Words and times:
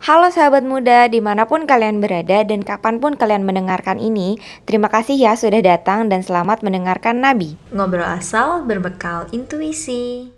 Halo 0.00 0.32
sahabat 0.32 0.64
muda, 0.64 1.12
di 1.12 1.20
mana 1.20 1.44
pun 1.44 1.68
kalian 1.68 2.00
berada 2.00 2.40
dan 2.40 2.64
kapan 2.64 3.04
pun 3.04 3.20
kalian 3.20 3.44
mendengarkan 3.44 4.00
ini, 4.00 4.40
terima 4.64 4.88
kasih 4.88 5.12
ya 5.12 5.36
sudah 5.36 5.60
datang 5.60 6.08
dan 6.08 6.24
selamat 6.24 6.64
mendengarkan 6.64 7.20
Nabi. 7.20 7.60
Ngobrol 7.68 8.08
asal 8.08 8.64
berbekal 8.64 9.28
intuisi. 9.28 10.32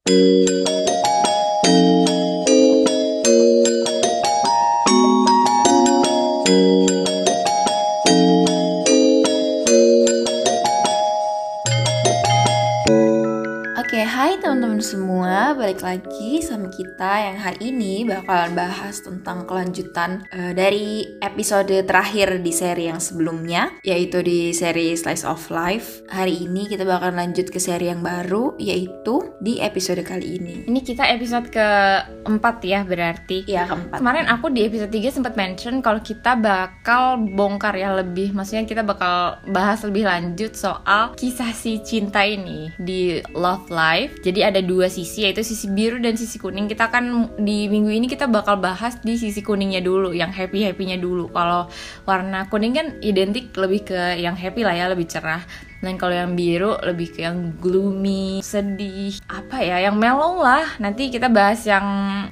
Semua, 14.83 15.55
balik 15.55 15.79
lagi 15.79 16.43
sama 16.43 16.67
kita 16.67 17.31
yang 17.31 17.39
hari 17.39 17.71
ini 17.71 18.03
bakalan 18.03 18.51
bahas 18.59 18.99
tentang 18.99 19.47
kelanjutan 19.47 20.27
uh, 20.35 20.51
dari 20.51 21.07
episode 21.23 21.71
terakhir 21.87 22.43
di 22.43 22.51
seri 22.51 22.91
yang 22.91 22.99
sebelumnya, 22.99 23.71
yaitu 23.87 24.27
di 24.27 24.51
seri 24.51 24.99
Slice 24.99 25.23
of 25.23 25.39
Life. 25.55 26.03
Hari 26.11 26.51
ini 26.51 26.67
kita 26.67 26.83
bakalan 26.83 27.15
lanjut 27.15 27.55
ke 27.55 27.63
seri 27.63 27.95
yang 27.95 28.03
baru, 28.03 28.59
yaitu 28.59 29.31
di 29.39 29.63
episode 29.63 30.03
kali 30.03 30.43
ini. 30.43 30.67
Ini 30.67 30.81
kita 30.83 31.07
episode 31.15 31.47
keempat 31.55 32.59
ya 32.67 32.83
berarti. 32.83 33.47
Iya 33.47 33.71
keempat. 33.71 34.03
Kemarin 34.03 34.27
aku 34.35 34.51
di 34.51 34.67
episode 34.67 34.91
3 34.91 35.15
sempat 35.15 35.39
mention 35.39 35.79
kalau 35.79 36.03
kita 36.03 36.35
bakal 36.35 37.23
bongkar 37.23 37.79
ya 37.79 37.95
lebih, 37.95 38.35
maksudnya 38.35 38.67
kita 38.67 38.83
bakal 38.83 39.39
bahas 39.47 39.87
lebih 39.87 40.11
lanjut 40.11 40.59
soal 40.59 41.15
kisah 41.15 41.55
si 41.55 41.79
cinta 41.87 42.27
ini 42.27 42.75
di 42.83 43.23
Love 43.31 43.71
Life. 43.71 44.19
Jadi 44.27 44.43
ada 44.43 44.59
dua 44.59 44.72
sisi 44.89 45.29
yaitu 45.29 45.45
sisi 45.45 45.69
biru 45.69 46.01
dan 46.01 46.17
sisi 46.17 46.41
kuning. 46.41 46.71
Kita 46.71 46.89
kan 46.89 47.35
di 47.37 47.69
minggu 47.69 47.93
ini 47.93 48.07
kita 48.09 48.31
bakal 48.31 48.57
bahas 48.63 48.97
di 49.05 49.21
sisi 49.21 49.45
kuningnya 49.45 49.85
dulu, 49.85 50.17
yang 50.17 50.33
happy 50.33 50.65
happynya 50.65 50.97
dulu. 50.97 51.29
Kalau 51.35 51.69
warna 52.09 52.49
kuning 52.49 52.73
kan 52.73 52.87
identik 53.05 53.53
lebih 53.59 53.93
ke 53.93 54.17
yang 54.17 54.39
happy 54.39 54.65
lah 54.65 54.73
ya, 54.73 54.89
lebih 54.89 55.05
cerah. 55.05 55.45
Dan 55.83 55.99
kalau 55.99 56.15
yang 56.15 56.39
biru 56.39 56.79
lebih 56.81 57.11
ke 57.11 57.27
yang 57.27 57.59
gloomy, 57.59 58.39
sedih, 58.41 59.19
apa 59.27 59.59
ya, 59.61 59.83
yang 59.83 59.99
mellow 59.99 60.39
lah. 60.41 60.79
Nanti 60.79 61.11
kita 61.11 61.27
bahas 61.27 61.67
yang 61.67 61.85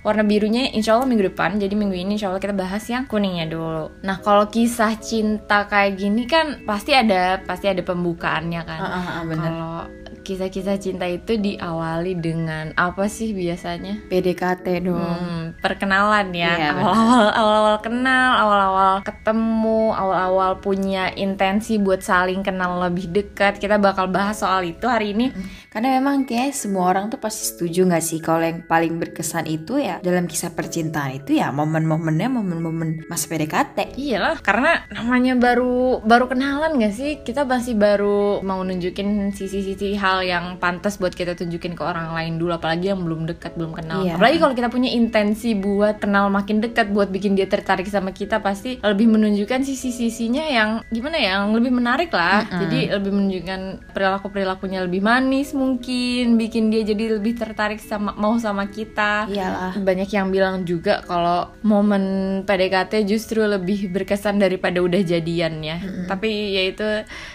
warna 0.06 0.22
birunya 0.22 0.70
insya 0.70 0.94
Allah 0.94 1.10
minggu 1.10 1.34
depan. 1.34 1.58
Jadi 1.58 1.74
minggu 1.74 1.98
ini 1.98 2.16
insya 2.16 2.30
Allah 2.30 2.40
kita 2.40 2.54
bahas 2.54 2.86
yang 2.86 3.10
kuningnya 3.10 3.50
dulu. 3.50 3.90
Nah 4.06 4.22
kalau 4.22 4.46
kisah 4.46 4.94
cinta 5.02 5.66
kayak 5.66 5.98
gini 5.98 6.30
kan 6.30 6.62
pasti 6.62 6.94
ada 6.94 7.42
pasti 7.42 7.66
ada 7.66 7.82
pembukaannya 7.82 8.62
kan. 8.62 8.80
Uh, 8.80 8.94
uh, 8.94 9.06
uh, 9.18 9.34
Kalau 9.34 9.76
kisah-kisah 10.20 10.76
cinta 10.78 11.08
itu 11.08 11.34
diawali 11.40 12.14
dengan 12.20 12.70
apa 12.76 13.08
sih 13.08 13.32
biasanya? 13.32 14.04
PDKT 14.06 14.84
dong. 14.84 15.00
Hmm, 15.00 15.44
perkenalan 15.58 16.30
ya. 16.30 16.54
Iya, 16.54 16.68
awal-awal 16.76 17.28
awal-awal 17.34 17.76
kenal, 17.82 18.30
awal-awal 18.38 18.94
ketemu, 19.02 19.82
awal-awal 19.96 20.50
punya 20.60 21.10
intensi 21.16 21.80
buat 21.80 22.04
saling 22.04 22.44
kenal 22.44 22.78
lebih 22.78 23.10
dekat. 23.10 23.39
Kita 23.56 23.80
bakal 23.80 24.12
bahas 24.12 24.44
soal 24.44 24.68
itu 24.68 24.84
hari 24.84 25.16
ini. 25.16 25.32
Karena 25.70 26.02
memang 26.02 26.26
kayak 26.26 26.50
semua 26.50 26.90
orang 26.90 27.08
tuh 27.08 27.22
pasti 27.22 27.46
setuju 27.46 27.86
gak 27.86 28.02
sih 28.02 28.18
kalau 28.18 28.42
yang 28.42 28.66
paling 28.66 28.98
berkesan 28.98 29.46
itu 29.46 29.78
ya 29.78 30.02
dalam 30.02 30.26
kisah 30.26 30.50
percintaan 30.50 31.22
itu 31.22 31.38
ya 31.38 31.54
momen-momennya 31.54 32.26
momen-momen 32.26 33.06
masa 33.06 33.30
PDKT. 33.30 33.94
Iyalah, 33.94 34.42
karena 34.42 34.82
namanya 34.90 35.38
baru 35.38 36.02
baru 36.02 36.26
kenalan 36.26 36.74
gak 36.82 36.94
sih? 36.94 37.22
Kita 37.22 37.46
masih 37.46 37.78
baru 37.78 38.42
mau 38.42 38.60
nunjukin 38.66 39.30
sisi-sisi 39.30 39.94
hal 39.94 40.26
yang 40.26 40.58
pantas 40.58 40.98
buat 40.98 41.14
kita 41.14 41.38
tunjukin 41.38 41.78
ke 41.78 41.82
orang 41.86 42.12
lain 42.12 42.40
dulu 42.40 42.56
apalagi 42.56 42.90
yang 42.90 43.04
belum 43.04 43.28
dekat 43.28 43.54
belum 43.54 43.76
kenal 43.76 44.02
iya. 44.02 44.16
apalagi 44.16 44.38
kalau 44.40 44.54
kita 44.56 44.68
punya 44.72 44.90
intensi 44.90 45.52
buat 45.52 46.00
kenal 46.00 46.32
makin 46.32 46.64
dekat 46.64 46.90
buat 46.90 47.12
bikin 47.12 47.36
dia 47.36 47.46
tertarik 47.46 47.86
sama 47.86 48.10
kita 48.16 48.40
pasti 48.40 48.80
lebih 48.80 49.12
menunjukkan 49.12 49.62
sisi-sisinya 49.62 50.44
yang 50.48 50.70
gimana 50.88 51.16
ya 51.20 51.28
yang 51.40 51.52
lebih 51.52 51.72
menarik 51.72 52.10
lah 52.10 52.42
mm 52.42 52.48
-hmm. 52.48 52.60
jadi 52.64 52.80
lebih 52.98 53.12
menunjukkan 53.12 53.60
perilaku 53.92 54.26
perilakunya 54.32 54.80
lebih 54.84 55.00
manis 55.04 55.52
mungkin 55.60 56.40
bikin 56.40 56.72
dia 56.72 56.80
jadi 56.80 57.20
lebih 57.20 57.36
tertarik 57.36 57.76
sama 57.76 58.16
mau 58.16 58.40
sama 58.40 58.72
kita. 58.72 59.28
Iyalah. 59.28 59.76
Banyak 59.76 60.08
yang 60.08 60.32
bilang 60.32 60.64
juga 60.64 61.04
kalau 61.04 61.52
momen 61.60 62.02
PDKT 62.48 63.04
justru 63.04 63.44
lebih 63.44 63.92
berkesan 63.92 64.40
daripada 64.40 64.80
udah 64.80 65.04
jadian 65.04 65.60
ya. 65.60 65.76
Mm 65.76 65.84
-hmm. 65.84 66.06
tapi 66.08 66.56
ya 66.56 66.62
itu 66.64 66.88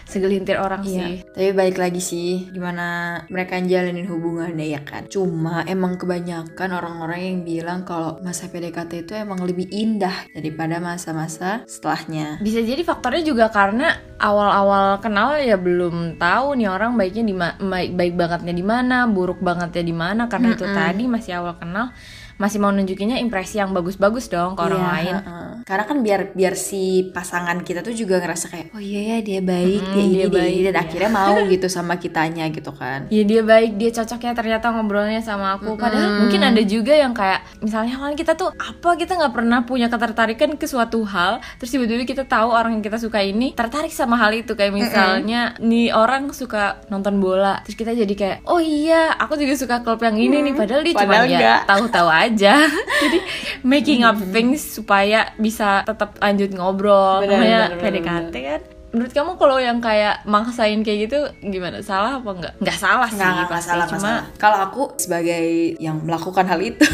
segelintir 0.09 0.58
orang 0.58 0.81
iya. 0.84 0.90
sih. 0.90 1.14
Tapi 1.30 1.50
balik 1.53 1.78
lagi 1.78 2.02
sih 2.02 2.50
gimana 2.50 3.22
mereka 3.30 3.62
jalanin 3.62 4.09
hubungannya 4.09 4.66
ya 4.74 4.81
kan? 4.81 5.06
Cuma 5.06 5.62
emang 5.69 6.02
kebanyakan 6.02 6.69
orang-orang 6.74 7.19
yang 7.22 7.38
bilang 7.46 7.80
kalau 7.85 8.18
masa 8.25 8.50
PDKT 8.50 9.06
itu 9.06 9.14
emang 9.14 9.46
lebih 9.46 9.69
indah 9.69 10.25
daripada 10.34 10.81
masa-masa 10.81 11.62
setelahnya. 11.69 12.41
Bisa 12.41 12.66
jadi 12.66 12.81
faktornya 12.81 13.22
juga 13.22 13.53
karena 13.53 13.94
awal-awal 14.18 15.03
kenal 15.03 15.35
ya 15.38 15.59
belum 15.59 16.16
tahu 16.18 16.56
nih 16.58 16.72
orang 16.72 16.96
baiknya 16.96 17.24
di 17.28 17.35
baik 17.68 17.91
baik 17.94 18.14
bangetnya 18.16 18.53
di 18.56 18.66
mana 18.66 19.06
buruk 19.06 19.44
bangetnya 19.44 19.84
di 19.84 19.96
mana 19.96 20.31
karena 20.31 20.52
mm 20.52 20.53
-mm. 20.56 20.59
itu 20.59 20.66
tadi 20.72 21.03
masih 21.06 21.31
awal 21.38 21.59
kenal 21.59 21.92
masih 22.35 22.59
mau 22.59 22.72
nunjukinnya 22.72 23.18
impresi 23.23 23.57
yang 23.57 23.72
bagus-bagus 23.72 24.28
dong 24.28 24.59
ke 24.59 24.62
orang 24.62 24.84
yeah, 24.84 24.91
lain. 24.91 25.16
Uh, 25.23 25.53
karena 25.63 25.84
kan 25.88 25.97
biar 26.03 26.22
biar 26.35 26.53
si 26.59 27.09
pasangan 27.16 27.63
kita 27.63 27.81
tuh 27.81 27.96
juga 27.96 28.19
ngerasa 28.22 28.51
kayak 28.51 28.68
oh 28.75 28.81
iya 28.84 29.16
ya 29.16 29.18
dia 29.23 29.40
baik, 29.41 29.81
hmm, 29.81 29.94
dia 29.96 30.03
ini 30.03 30.16
dia, 30.16 30.28
baik, 30.29 30.53
dia 30.53 30.63
dan 30.69 30.75
iya. 30.75 30.84
akhirnya 30.84 31.12
mau 31.12 31.35
gitu 31.53 31.68
sama 31.72 31.94
kitanya 31.97 32.46
gitu 32.51 32.72
kan. 32.75 33.07
Iya 33.09 33.23
dia 33.23 33.41
baik, 33.41 33.72
dia 33.79 33.90
cocok 33.96 34.19
ya 34.19 34.31
ternyata 34.35 34.66
ngobrolnya 34.75 35.22
sama 35.23 35.57
aku. 35.57 35.79
Padahal 35.79 36.06
hmm. 36.06 36.19
mungkin 36.28 36.41
ada 36.44 36.62
juga 36.62 36.94
yang 36.94 37.16
kayak 37.16 37.41
misalnya 37.63 37.96
kan 37.97 38.13
kita 38.13 38.35
tuh 38.35 38.52
apa 38.53 38.90
kita 39.00 39.16
nggak 39.16 39.34
pernah 39.34 39.59
punya 39.63 39.88
ketertarikan 39.88 40.59
ke 40.59 40.67
suatu 40.67 41.02
hal, 41.07 41.40
terus 41.57 41.72
tiba-tiba 41.72 42.03
kita 42.03 42.23
tahu 42.28 42.52
orang 42.52 42.78
yang 42.78 42.84
kita 42.84 43.00
suka 43.00 43.23
ini 43.23 43.56
tertarik 43.56 43.91
sama 43.96 44.19
hal 44.19 44.35
itu 44.35 44.53
kayak 44.53 44.75
misalnya 44.75 45.56
mm 45.56 45.59
-hmm. 45.59 45.67
nih 45.72 45.88
orang 45.96 46.23
suka 46.35 46.84
nonton 46.91 47.17
bola, 47.17 47.63
terus 47.63 47.79
kita 47.79 47.96
jadi 47.96 48.13
kayak 48.13 48.38
oh 48.46 48.59
iya 48.59 49.16
aku 49.17 49.40
juga 49.40 49.56
suka 49.56 49.81
klub 49.81 50.03
yang 50.03 50.17
ini 50.19 50.38
hmm. 50.41 50.46
nih 50.52 50.53
padahal 50.53 50.81
dia 50.84 50.96
cuma 51.00 51.16
ya 51.25 51.56
tahu-tahu 51.66 52.09
aja 52.09 52.25
aja. 52.25 52.66
Jadi 53.03 53.19
making 53.74 54.02
up 54.02 54.18
things 54.34 54.62
supaya 54.62 55.34
bisa 55.38 55.86
tetap 55.86 56.18
lanjut 56.19 56.50
ngobrol. 56.53 57.24
Namanya 57.25 57.78
PDKT 57.78 58.36
kan. 58.41 58.62
Menurut 58.96 59.12
kamu 59.12 59.31
kalau 59.36 59.58
yang 59.59 59.84
kayak 59.84 60.24
maksain 60.24 60.80
kayak 60.80 61.12
gitu 61.12 61.19
gimana? 61.44 61.84
Salah 61.84 62.24
apa 62.24 62.30
enggak? 62.31 62.53
Nggak 62.64 62.78
salah 62.80 63.09
sih 63.12 63.19
nggak, 63.19 63.52
pasti 63.52 63.69
salah, 63.75 63.88
cuma 63.91 64.12
kalau 64.40 64.58
aku 64.72 64.84
sebagai 64.96 65.75
yang 65.84 66.00
melakukan 66.00 66.47
hal 66.47 66.64
itu 66.64 66.88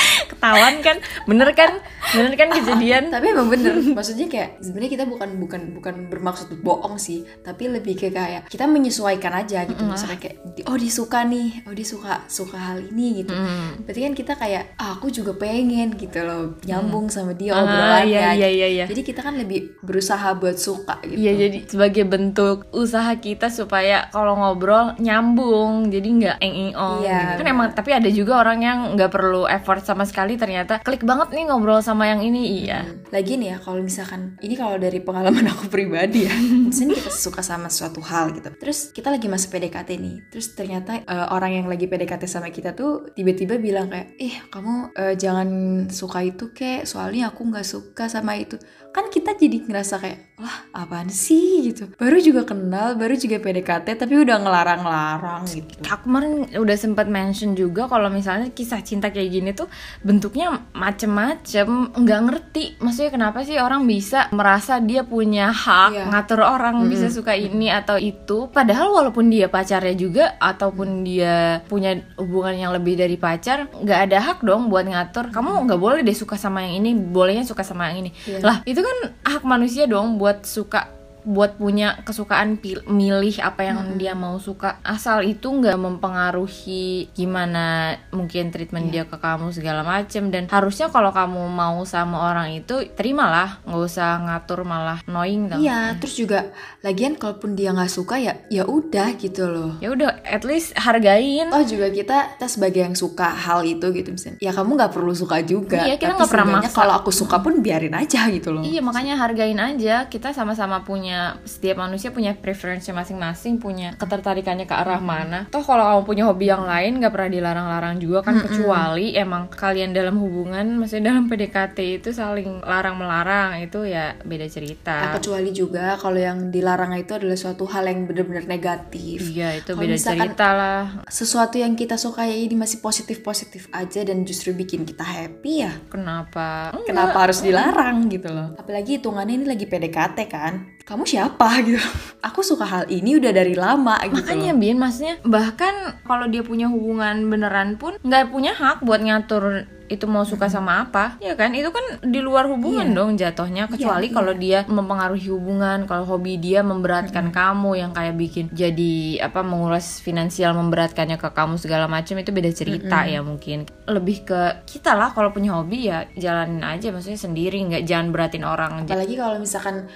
ketahuan 0.47 0.75
kan? 0.83 0.97
Bener 1.27 1.49
kan? 1.59 1.73
Bener 2.15 2.33
kan 2.39 2.49
kejadian? 2.55 3.05
Tapi 3.15 3.27
emang 3.35 3.49
bener. 3.51 3.75
Maksudnya 3.83 4.27
kayak 4.31 4.63
sebenarnya 4.63 4.91
kita 4.95 5.05
bukan 5.11 5.31
bukan 5.43 5.61
bukan 5.75 5.95
bermaksud 6.07 6.55
bohong 6.63 6.97
sih. 7.03 7.27
Tapi 7.43 7.67
lebih 7.67 7.99
ke 7.99 8.15
kayak 8.15 8.47
kita 8.47 8.71
menyesuaikan 8.71 9.35
aja 9.35 9.67
gitu. 9.67 9.83
Mm 9.83 9.91
-hmm. 9.91 9.99
misalnya 9.99 10.19
kayak 10.23 10.37
oh 10.71 10.77
dia 10.79 10.93
suka 10.93 11.27
nih 11.27 11.67
oh 11.67 11.75
dia 11.75 11.87
suka 11.87 12.23
suka 12.31 12.59
hal 12.59 12.79
ini 12.95 13.25
gitu. 13.25 13.35
Mm. 13.35 13.87
berarti 13.87 14.01
kan 14.07 14.15
kita 14.15 14.33
kayak 14.39 14.63
ah, 14.79 14.95
aku 14.95 15.11
juga 15.11 15.35
pengen 15.35 15.99
gitu 15.99 16.23
loh. 16.23 16.55
Nyambung 16.63 17.11
mm. 17.11 17.13
sama 17.13 17.33
dia 17.35 17.53
obrolannya. 17.59 17.99
ah, 17.99 18.03
iya, 18.07 18.31
iya, 18.37 18.49
iya, 18.49 18.69
iya. 18.71 18.85
jadi 18.87 19.03
kita 19.03 19.21
kan 19.27 19.35
lebih 19.35 19.83
berusaha 19.83 20.39
buat 20.39 20.57
suka 20.57 21.03
gitu. 21.03 21.19
Iya 21.19 21.33
jadi 21.35 21.59
sebagai 21.67 22.05
bentuk 22.07 22.71
usaha 22.71 23.11
kita 23.19 23.51
supaya 23.51 24.07
kalau 24.15 24.39
ngobrol 24.39 24.95
nyambung 25.03 25.91
jadi 25.91 26.07
nggak 26.07 26.37
eng 26.39 26.55
eng 26.55 26.73
ong 26.77 27.03
iya, 27.03 27.35
gitu. 27.35 27.43
kan 27.43 27.47
emang 27.51 27.67
tapi 27.75 27.91
ada 27.97 28.09
juga 28.13 28.33
orang 28.41 28.59
yang 28.63 28.79
nggak 28.95 29.11
perlu 29.11 29.49
effort 29.51 29.83
sama 29.83 30.07
sekali 30.07 30.36
ternyata 30.37 30.81
klik 30.81 31.03
banget 31.03 31.33
nih 31.33 31.45
ngobrol 31.49 31.81
sama 31.81 32.09
yang 32.09 32.21
ini. 32.25 32.65
Iya. 32.65 32.81
Hmm. 32.87 32.95
lagi 33.13 33.39
nih 33.39 33.55
ya 33.55 33.59
kalau 33.63 33.81
misalkan 33.81 34.37
ini 34.43 34.55
kalau 34.59 34.77
dari 34.77 34.99
pengalaman 35.01 35.47
aku 35.53 35.71
pribadi 35.73 36.29
ya. 36.29 36.35
Misalnya 36.37 37.01
kita 37.01 37.13
suka 37.13 37.41
sama 37.41 37.73
suatu 37.73 38.01
hal 38.05 38.33
gitu. 38.37 38.53
Terus 38.57 38.91
kita 38.93 39.09
lagi 39.13 39.27
masuk 39.27 39.57
PDKT 39.57 39.91
nih. 39.97 40.17
Terus 40.31 40.53
ternyata 40.53 41.01
uh, 41.07 41.33
orang 41.33 41.63
yang 41.63 41.67
lagi 41.67 41.87
PDKT 41.87 42.29
sama 42.29 42.51
kita 42.51 42.77
tuh 42.77 43.13
tiba-tiba 43.15 43.57
bilang 43.57 43.89
kayak 43.89 44.15
ih 44.21 44.35
kamu 44.53 44.93
uh, 44.95 45.15
jangan 45.15 45.49
suka 45.89 46.25
itu 46.27 46.53
kek. 46.53 46.85
Soalnya 46.85 47.31
aku 47.33 47.47
nggak 47.47 47.67
suka 47.67 48.11
sama 48.11 48.37
itu. 48.37 48.59
Kan 48.93 49.09
kita 49.13 49.37
jadi 49.37 49.65
ngerasa 49.65 50.01
kayak 50.03 50.19
wah 50.37 50.69
apaan 50.77 51.09
sih 51.09 51.65
gitu. 51.73 51.89
Baru 51.97 52.21
juga 52.21 52.45
kenal 52.45 52.93
baru 53.01 53.17
juga 53.17 53.41
PDKT 53.41 53.97
tapi 53.97 54.21
udah 54.21 54.37
ngelarang-larang 54.45 55.49
gitu. 55.49 55.81
Aku 55.89 56.13
kemarin 56.13 56.45
udah 56.53 56.77
sempat 56.77 57.09
mention 57.09 57.57
juga 57.57 57.89
kalau 57.89 58.13
misalnya 58.13 58.53
kisah 58.53 58.85
cinta 58.85 59.09
kayak 59.09 59.33
gini 59.33 59.51
tuh 59.57 59.65
bentuknya 60.05 60.61
macem-macem 60.77 61.97
nggak 61.97 62.21
ngerti. 62.29 62.65
Maksudnya 62.85 63.11
kenapa 63.17 63.49
sih 63.49 63.57
orang 63.57 63.89
bisa 63.89 64.29
merasa 64.37 64.77
dia 64.77 65.09
punya 65.09 65.49
hak 65.49 65.91
yeah. 65.97 66.07
ngatur 66.13 66.45
orang 66.45 66.85
mm-hmm. 66.85 66.93
bisa 66.93 67.09
suka 67.09 67.33
ini 67.33 67.73
atau 67.73 67.97
itu? 67.97 68.53
Padahal 68.53 68.93
walaupun 68.93 69.33
dia 69.33 69.49
pacarnya 69.49 69.97
juga 69.97 70.37
ataupun 70.37 71.01
dia 71.01 71.65
punya 71.65 71.97
hubungan 72.21 72.69
yang 72.69 72.73
lebih 72.77 73.01
dari 73.01 73.17
pacar 73.17 73.73
nggak 73.73 74.01
ada 74.13 74.19
hak 74.21 74.39
dong 74.45 74.69
buat 74.69 74.85
ngatur. 74.85 75.33
Kamu 75.33 75.65
nggak 75.65 75.81
boleh 75.81 76.05
deh 76.05 76.13
suka 76.13 76.37
sama 76.37 76.61
yang 76.69 76.85
ini 76.85 76.93
bolehnya 76.93 77.49
suka 77.49 77.65
sama 77.65 77.89
yang 77.89 78.05
ini. 78.05 78.13
Yeah. 78.29 78.45
lah 78.45 78.61
itu 78.69 78.85
kan 78.85 79.17
hak 79.25 79.41
manusia 79.49 79.89
dong 79.89 80.21
buat 80.21 80.26
suka 80.43 80.96
buat 81.27 81.59
punya 81.59 81.99
kesukaan 82.01 82.57
pil- 82.57 82.87
milih 82.87 83.43
apa 83.43 83.67
yang 83.67 83.99
dia 83.99 84.15
mau 84.15 84.39
suka 84.39 84.79
asal 84.81 85.21
itu 85.21 85.51
nggak 85.51 85.75
mempengaruhi 85.77 87.11
gimana 87.13 87.67
mungkin 88.11 88.49
treatment 88.49 88.89
dia 88.89 89.05
ke 89.05 89.17
kamu 89.17 89.51
segala 89.51 89.83
macem 89.83 90.31
dan 90.31 90.47
harusnya 90.47 90.87
kalau 90.87 91.11
kamu 91.11 91.47
mau 91.47 91.83
sama 91.83 92.31
orang 92.31 92.55
itu 92.55 92.87
terimalah 92.95 93.59
nggak 93.63 93.83
usah 93.83 94.23
ngatur 94.23 94.63
malah 94.63 95.03
annoying 95.05 95.47
tau 95.47 95.59
Iya, 95.59 95.99
terus 95.99 96.15
juga 96.15 96.53
lagian 96.81 97.17
kalaupun 97.17 97.53
dia 97.53 97.73
nggak 97.73 97.91
suka 97.91 98.17
ya 98.17 98.39
ya 98.47 98.63
udah 98.63 99.09
gitu 99.17 99.45
loh. 99.45 99.71
ya 99.79 99.91
udah 99.91 100.23
at 100.23 100.43
least 100.43 100.77
hargain 100.77 101.49
Oh 101.49 101.63
juga 101.63 101.89
kita 101.89 102.37
kita 102.37 102.47
sebagai 102.47 102.81
yang 102.81 102.95
suka 102.95 103.27
hal 103.29 103.63
itu 103.63 103.91
gitu 103.91 104.13
misalnya. 104.13 104.39
Ya 104.39 104.53
kamu 104.53 104.77
nggak 104.77 104.93
perlu 104.93 105.13
suka 105.13 105.41
juga. 105.43 105.83
Iya, 105.83 105.97
kita 105.97 106.15
nggak 106.15 106.29
pernah 106.29 106.49
maksa. 106.61 106.77
Kalau 106.77 106.95
aku 106.95 107.11
suka 107.11 107.41
pun 107.41 107.59
biarin 107.59 107.93
aja 107.93 108.29
gitu 108.29 108.53
loh. 108.53 108.63
Iya 108.63 108.79
makanya 108.79 109.17
hargain 109.17 109.57
aja 109.57 110.07
kita 110.07 110.31
sama-sama 110.31 110.83
punya 110.83 111.16
setiap 111.45 111.83
manusia 111.85 112.11
punya 112.11 112.33
preferensi 112.33 112.91
masing-masing 112.91 113.61
punya 113.61 113.93
ketertarikannya 114.01 114.65
ke 114.65 114.75
arah 114.75 114.99
mana 115.03 115.47
toh 115.53 115.63
kalau 115.63 115.85
kamu 115.85 116.03
punya 116.03 116.25
hobi 116.27 116.47
yang 116.49 116.65
lain 116.65 116.99
nggak 116.99 117.13
pernah 117.13 117.31
dilarang-larang 117.31 117.97
juga 118.01 118.25
kan 118.25 118.41
kecuali 118.41 119.13
emang 119.15 119.53
kalian 119.53 119.93
dalam 119.93 120.17
hubungan 120.17 120.81
maksudnya 120.81 121.13
dalam 121.13 121.29
PDKT 121.29 121.79
itu 122.03 122.11
saling 122.11 122.65
larang 122.65 122.97
melarang 122.97 123.61
itu 123.61 123.85
ya 123.85 124.17
beda 124.25 124.47
Nah, 124.47 124.55
cerita 124.55 124.95
kecuali 125.19 125.51
juga 125.51 125.99
kalau 125.99 126.17
yang 126.23 126.55
dilarang 126.55 126.95
itu 126.95 127.19
adalah 127.19 127.35
suatu 127.35 127.67
hal 127.67 127.91
yang 127.91 128.07
benar-benar 128.07 128.47
negatif. 128.47 129.19
iya 129.35 129.59
itu 129.59 129.75
Kalau 129.75 129.83
beda 129.83 129.97
cerita 129.99 130.49
lah 130.55 130.83
Sesuatu 131.11 131.59
yang 131.59 131.75
kita 131.75 131.99
sukai 131.99 132.47
ini 132.47 132.55
masih 132.55 132.79
positif-positif 132.79 133.67
aja 133.75 134.07
dan 134.07 134.23
justru 134.23 134.55
bikin 134.55 134.87
kita 134.87 135.03
happy 135.03 135.67
ya. 135.67 135.73
kenapa 135.91 136.71
Enggak. 136.73 136.87
Kenapa 136.87 137.17
harus 137.27 137.43
dilarang 137.43 138.07
gitu 138.07 138.31
loh? 138.31 138.55
Apalagi 138.55 139.03
hitungannya 139.03 139.35
ini 139.43 139.47
lagi 139.47 139.67
PDKT 139.67 140.19
kan. 140.31 140.76
Kamu 140.87 141.03
siapa? 141.03 141.67
gitu? 141.67 141.83
Aku 142.23 142.47
suka 142.47 142.63
hal 142.63 142.87
ini 142.87 143.19
udah 143.19 143.35
dari 143.35 143.59
lama 143.59 143.99
gitu. 144.07 144.23
Makanya 144.23 144.55
Bin, 144.55 144.79
maksudnya 144.79 145.19
bahkan 145.27 145.99
kalau 146.07 146.31
dia 146.31 146.47
punya 146.47 146.71
hubungan 146.71 147.27
beneran 147.27 147.75
pun 147.75 147.99
nggak 148.07 148.31
punya 148.31 148.55
hak 148.55 148.87
buat 148.87 149.03
ngatur 149.03 149.67
itu 149.87 150.07
mau 150.07 150.23
suka 150.23 150.47
sama 150.51 150.87
apa. 150.87 151.19
Ya 151.23 151.35
kan? 151.35 151.55
Itu 151.55 151.71
kan 151.71 152.03
di 152.03 152.19
luar 152.23 152.47
hubungan 152.51 152.91
dong 152.95 153.19
jatuhnya 153.19 153.67
kecuali 153.71 154.11
kalau 154.11 154.35
dia 154.35 154.67
mempengaruhi 154.67 155.27
hubungan 155.31 155.87
kalau 155.91 156.07
hobi 156.07 156.39
dia 156.39 156.63
memberatkan 156.63 157.31
kamu 157.31 157.79
yang 157.79 157.91
kayak 157.95 158.15
bikin 158.19 158.51
jadi 158.51 159.27
apa 159.27 159.43
menguras 159.47 160.03
finansial 160.03 160.55
memberatkannya 160.55 161.19
ke 161.19 161.31
kamu 161.31 161.59
segala 161.59 161.87
macam 161.87 162.19
itu 162.19 162.31
beda 162.31 162.51
cerita 162.55 163.07
ya 163.07 163.23
mungkin. 163.23 163.67
Lebih 163.87 164.27
ke 164.27 164.41
kita 164.67 164.95
lah 164.95 165.15
kalau 165.15 165.31
punya 165.31 165.55
hobi 165.55 165.91
ya 165.91 166.07
jalanin 166.19 166.63
aja 166.67 166.91
maksudnya 166.91 167.19
sendiri 167.19 167.59
nggak 167.71 167.87
jangan 167.87 168.11
beratin 168.11 168.43
orang. 168.43 168.87
Apalagi 168.87 169.15
kalau 169.15 169.39
misalkan 169.39 169.87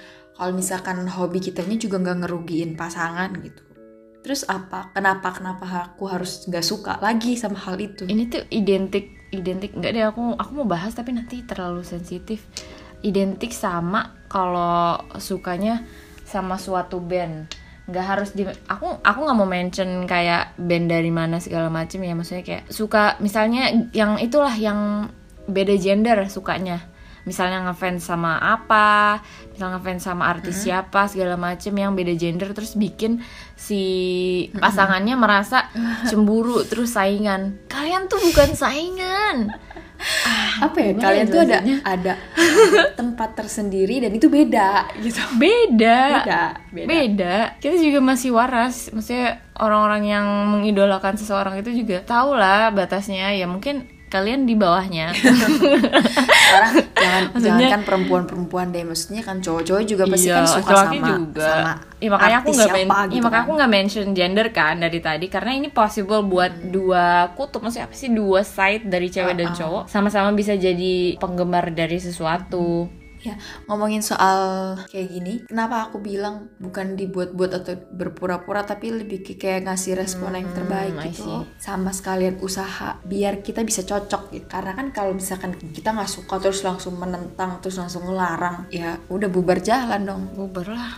kalau 0.41 0.57
misalkan 0.57 1.05
hobi 1.05 1.37
kitanya 1.37 1.77
juga 1.77 2.01
nggak 2.01 2.25
ngerugiin 2.25 2.73
pasangan 2.73 3.29
gitu. 3.45 3.61
Terus 4.25 4.41
apa? 4.49 4.89
Kenapa 4.97 5.29
kenapa 5.37 5.93
aku 5.93 6.09
harus 6.09 6.49
nggak 6.49 6.65
suka 6.65 6.97
lagi 6.97 7.37
sama 7.37 7.61
hal 7.61 7.77
itu? 7.77 8.09
ini 8.09 8.25
tuh 8.25 8.41
identik 8.49 9.21
identik 9.31 9.71
nggak 9.77 9.91
deh 9.93 10.05
aku 10.09 10.35
aku 10.35 10.51
mau 10.57 10.67
bahas 10.67 10.91
tapi 10.97 11.15
nanti 11.15 11.41
terlalu 11.47 11.81
sensitif 11.87 12.43
identik 13.01 13.55
sama 13.55 14.13
kalau 14.27 14.99
sukanya 15.17 15.87
sama 16.27 16.59
suatu 16.59 16.99
band 16.99 17.49
nggak 17.89 18.05
harus 18.05 18.29
di 18.35 18.45
aku 18.45 19.01
aku 19.01 19.19
nggak 19.25 19.37
mau 19.37 19.49
mention 19.49 20.05
kayak 20.05 20.53
band 20.59 20.91
dari 20.91 21.09
mana 21.09 21.41
segala 21.41 21.71
macam 21.71 22.03
ya 22.03 22.13
maksudnya 22.13 22.43
kayak 22.45 22.63
suka 22.69 23.17
misalnya 23.23 23.89
yang 23.91 24.21
itulah 24.21 24.53
yang 24.53 25.09
beda 25.49 25.75
gender 25.81 26.27
sukanya 26.29 26.90
misalnya 27.23 27.61
ngefans 27.69 28.01
sama 28.01 28.41
apa 28.41 29.21
misalnya 29.53 29.77
ngefans 29.77 30.01
sama 30.01 30.25
artis 30.25 30.65
siapa 30.65 31.05
segala 31.05 31.37
macem 31.37 31.73
yang 31.77 31.93
beda 31.93 32.17
gender 32.17 32.49
terus 32.57 32.73
bikin 32.73 33.21
si 33.53 33.81
pasangannya 34.57 35.13
merasa 35.13 35.69
cemburu 36.09 36.65
terus 36.65 36.97
saingan. 36.97 37.61
Kalian 37.69 38.09
tuh 38.09 38.17
bukan 38.17 38.57
saingan. 38.57 39.53
Apa 40.65 40.77
ya? 40.81 40.91
Kalian 40.97 41.27
tuh 41.29 41.41
ada 41.45 41.59
ada 41.85 42.13
tempat 42.97 43.37
tersendiri 43.37 44.01
dan 44.01 44.11
itu 44.17 44.33
beda 44.33 44.89
gitu. 44.97 45.21
beda. 45.37 45.99
Beda, 46.25 46.43
beda. 46.73 46.87
beda. 46.89 47.35
Kita 47.61 47.77
juga 47.77 48.01
masih 48.01 48.33
waras. 48.33 48.89
Maksudnya 48.89 49.45
orang-orang 49.61 50.03
yang 50.09 50.25
mengidolakan 50.57 51.21
seseorang 51.21 51.61
itu 51.61 51.85
juga 51.85 52.01
tahu 52.01 52.33
lah 52.33 52.73
batasnya. 52.73 53.29
Ya 53.37 53.45
mungkin 53.45 54.00
kalian 54.11 54.43
di 54.43 54.53
bawahnya 54.53 55.15
Sekarang 55.15 56.73
jangan 56.91 57.23
Maksudnya- 57.25 57.41
jangan 57.57 57.71
kan 57.71 57.81
perempuan-perempuan 57.81 58.67
deh, 58.69 58.83
maksudnya 58.83 59.21
kan 59.21 59.39
cowok-cowok 59.39 59.83
juga 59.85 60.03
pasti 60.05 60.27
Iya, 60.27 60.35
kan 60.35 60.45
suka 60.45 60.73
sama 60.75 61.07
juga. 61.07 61.47
sama 61.47 61.73
ya 61.95 62.09
makanya 62.09 62.37
aku 62.39 62.49
nggak 62.51 62.69
men- 62.71 62.81
ya, 62.81 63.01
gitu 63.07 63.21
makanya 63.21 63.29
kan. 63.31 63.41
aku 63.41 63.51
nggak 63.53 63.71
mention 63.71 64.07
gender 64.11 64.47
kan 64.49 64.75
dari 64.75 64.99
tadi 64.99 65.25
karena 65.27 65.51
ini 65.53 65.67
possible 65.69 66.21
buat 66.23 66.51
dua 66.65 67.05
kutub 67.31 67.61
maksudnya 67.61 67.85
apa 67.85 67.95
sih 67.95 68.09
dua 68.09 68.41
side 68.41 68.83
dari 68.83 69.07
cewek 69.07 69.33
dan 69.33 69.47
Uh-uh. 69.47 69.57
cowok 69.57 69.83
sama-sama 69.85 70.29
bisa 70.31 70.53
jadi 70.53 70.93
penggemar 71.15 71.69
dari 71.69 71.97
sesuatu 71.97 72.89
Ya, 73.21 73.37
ngomongin 73.69 74.01
soal 74.01 74.39
kayak 74.89 75.07
gini, 75.13 75.33
kenapa 75.45 75.89
aku 75.89 76.01
bilang 76.01 76.49
bukan 76.57 76.97
dibuat-buat 76.97 77.51
atau 77.53 77.77
berpura-pura 77.93 78.65
tapi 78.65 78.89
lebih 78.89 79.21
ke 79.21 79.37
kayak 79.37 79.69
ngasih 79.69 79.93
respon 79.93 80.33
yang 80.33 80.49
terbaik 80.57 80.97
Hmm, 80.97 81.05
gitu. 81.05 81.45
Sama 81.61 81.93
sekalian 81.93 82.41
usaha 82.41 82.97
biar 83.05 83.45
kita 83.45 83.61
bisa 83.61 83.85
cocok 83.85 84.33
gitu. 84.33 84.45
Karena 84.49 84.73
kan 84.73 84.89
kalau 84.89 85.13
misalkan 85.13 85.53
kita 85.53 85.93
nggak 85.93 86.09
suka 86.09 86.41
terus 86.41 86.65
langsung 86.65 86.97
menentang 86.97 87.61
terus 87.61 87.77
langsung 87.77 88.09
ngelarang, 88.09 88.65
ya 88.73 88.97
udah 89.13 89.29
bubar 89.29 89.61
jalan 89.61 90.01
dong. 90.01 90.23
bubar 90.33 90.67
lah 90.73 90.93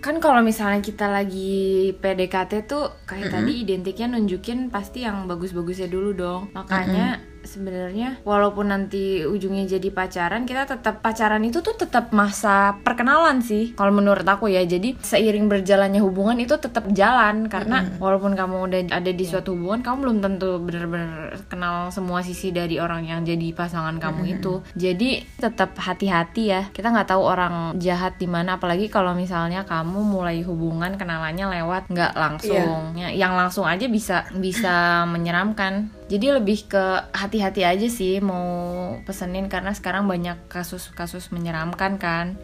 kan 0.00 0.16
kalau 0.18 0.40
misalnya 0.40 0.80
kita 0.80 1.06
lagi 1.06 1.92
PDKT 2.00 2.52
tuh 2.66 3.04
kayak 3.04 3.30
tadi 3.30 3.62
identiknya 3.62 4.08
nunjukin 4.10 4.72
pasti 4.72 5.04
yang 5.04 5.28
bagus-bagusnya 5.28 5.86
dulu 5.92 6.10
dong 6.16 6.42
makanya 6.56 7.20
sebenarnya 7.48 8.20
walaupun 8.28 8.68
nanti 8.68 9.24
ujungnya 9.24 9.64
jadi 9.64 9.88
pacaran 9.88 10.44
kita 10.44 10.68
tetap 10.68 11.00
pacaran 11.00 11.40
itu 11.40 11.64
tuh 11.64 11.72
tetap 11.80 12.12
masa 12.12 12.76
perkenalan 12.84 13.40
sih 13.40 13.72
kalau 13.72 13.96
menurut 13.96 14.28
aku 14.28 14.52
ya. 14.52 14.60
Jadi 14.68 15.00
seiring 15.00 15.48
berjalannya 15.48 16.04
hubungan 16.04 16.36
itu 16.36 16.60
tetap 16.60 16.84
jalan 16.92 17.48
karena 17.48 17.88
walaupun 17.96 18.36
kamu 18.36 18.68
udah 18.68 18.80
ada 18.92 19.10
di 19.10 19.24
suatu 19.24 19.56
hubungan 19.56 19.80
kamu 19.80 19.96
belum 20.04 20.18
tentu 20.20 20.50
bener-bener 20.60 21.40
kenal 21.48 21.88
semua 21.88 22.20
sisi 22.20 22.52
dari 22.52 22.76
orang 22.76 23.08
yang 23.08 23.24
jadi 23.24 23.56
pasangan 23.56 23.96
kamu 23.96 24.38
itu. 24.38 24.60
Jadi 24.76 25.24
tetap 25.40 25.72
hati-hati 25.80 26.42
ya. 26.52 26.62
Kita 26.68 26.92
nggak 26.92 27.08
tahu 27.16 27.22
orang 27.24 27.80
jahat 27.80 28.20
di 28.20 28.28
mana 28.28 28.60
apalagi 28.60 28.92
kalau 28.92 29.16
misalnya 29.16 29.64
kamu 29.64 30.04
mulai 30.04 30.44
hubungan 30.44 31.00
kenalannya 31.00 31.62
lewat 31.62 31.88
nggak 31.88 32.12
langsung. 32.12 32.92
Ya, 32.98 33.08
yang 33.14 33.32
langsung 33.38 33.64
aja 33.64 33.86
bisa 33.88 34.28
bisa 34.36 35.06
menyeramkan 35.08 35.88
jadi 36.08 36.40
lebih 36.40 36.72
ke 36.72 36.84
hati-hati 37.12 37.68
aja 37.68 37.88
sih 37.92 38.16
mau 38.24 38.96
pesenin 39.04 39.52
karena 39.52 39.76
sekarang 39.76 40.08
banyak 40.08 40.40
kasus-kasus 40.48 41.28
menyeramkan 41.36 42.00
kan 42.00 42.40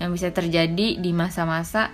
yang 0.00 0.10
bisa 0.16 0.32
terjadi 0.32 0.96
di 0.96 1.10
masa-masa 1.12 1.92